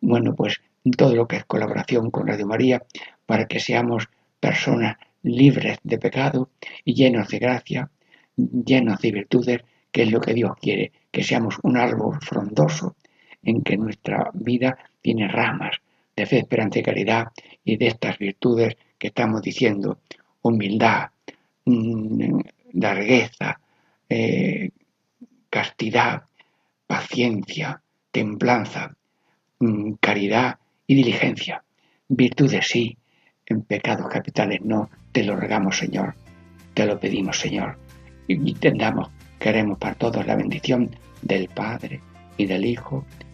Bueno, 0.01 0.35
pues 0.35 0.61
todo 0.97 1.15
lo 1.15 1.27
que 1.27 1.37
es 1.37 1.45
colaboración 1.45 2.11
con 2.11 2.27
Radio 2.27 2.47
María, 2.47 2.83
para 3.27 3.47
que 3.47 3.61
seamos 3.61 4.09
personas 4.39 4.97
libres 5.23 5.79
de 5.83 5.99
pecado 5.99 6.51
y 6.85 6.95
llenos 6.95 7.29
de 7.29 7.39
gracia, 7.39 7.91
llenos 8.37 9.01
de 9.01 9.13
virtudes, 9.13 9.61
que 9.93 10.03
es 10.03 10.11
lo 10.11 10.21
que 10.21 10.33
Dios 10.33 10.53
quiere, 10.61 10.93
que 11.11 11.23
seamos 11.23 11.59
un 11.63 11.77
árbol 11.77 12.19
frondoso 12.23 12.97
en 13.43 13.63
que 13.63 13.77
nuestra 13.77 14.31
vida 14.35 14.79
tiene 15.01 15.29
ramas, 15.29 15.77
de 16.17 16.27
fe, 16.27 16.39
esperanza 16.39 16.79
y 16.79 16.83
caridad 16.83 17.29
y 17.65 17.77
de 17.77 17.87
estas 17.89 18.19
virtudes 18.19 18.77
que 18.99 19.09
estamos 19.09 19.43
diciendo, 19.43 19.99
humildad, 20.43 21.09
mm, 21.65 22.41
largueza, 22.75 23.61
eh, 24.09 24.71
castidad, 25.49 26.25
paciencia, 26.87 27.83
templanza, 28.11 28.95
mm, 29.59 29.93
caridad 30.01 30.59
y 30.87 30.95
diligencia. 30.95 31.63
Virtudes 32.09 32.67
sí, 32.67 32.97
en 33.47 33.63
pecados 33.63 34.09
capitales 34.09 34.61
no, 34.63 34.91
te 35.13 35.25
lo 35.25 35.37
regamos 35.37 35.79
Señor, 35.79 36.15
te 36.75 36.87
lo 36.87 36.99
pedimos 36.99 37.39
Señor. 37.39 37.79
Y 38.29 38.35
entendamos, 38.35 39.11
queremos 39.39 39.79
para 39.79 39.95
todos 39.95 40.27
la 40.27 40.37
bendición 40.37 40.91
del 41.23 41.49
Padre 41.49 42.01
y 42.37 42.47
del 42.47 42.65
Hijo 42.65 43.05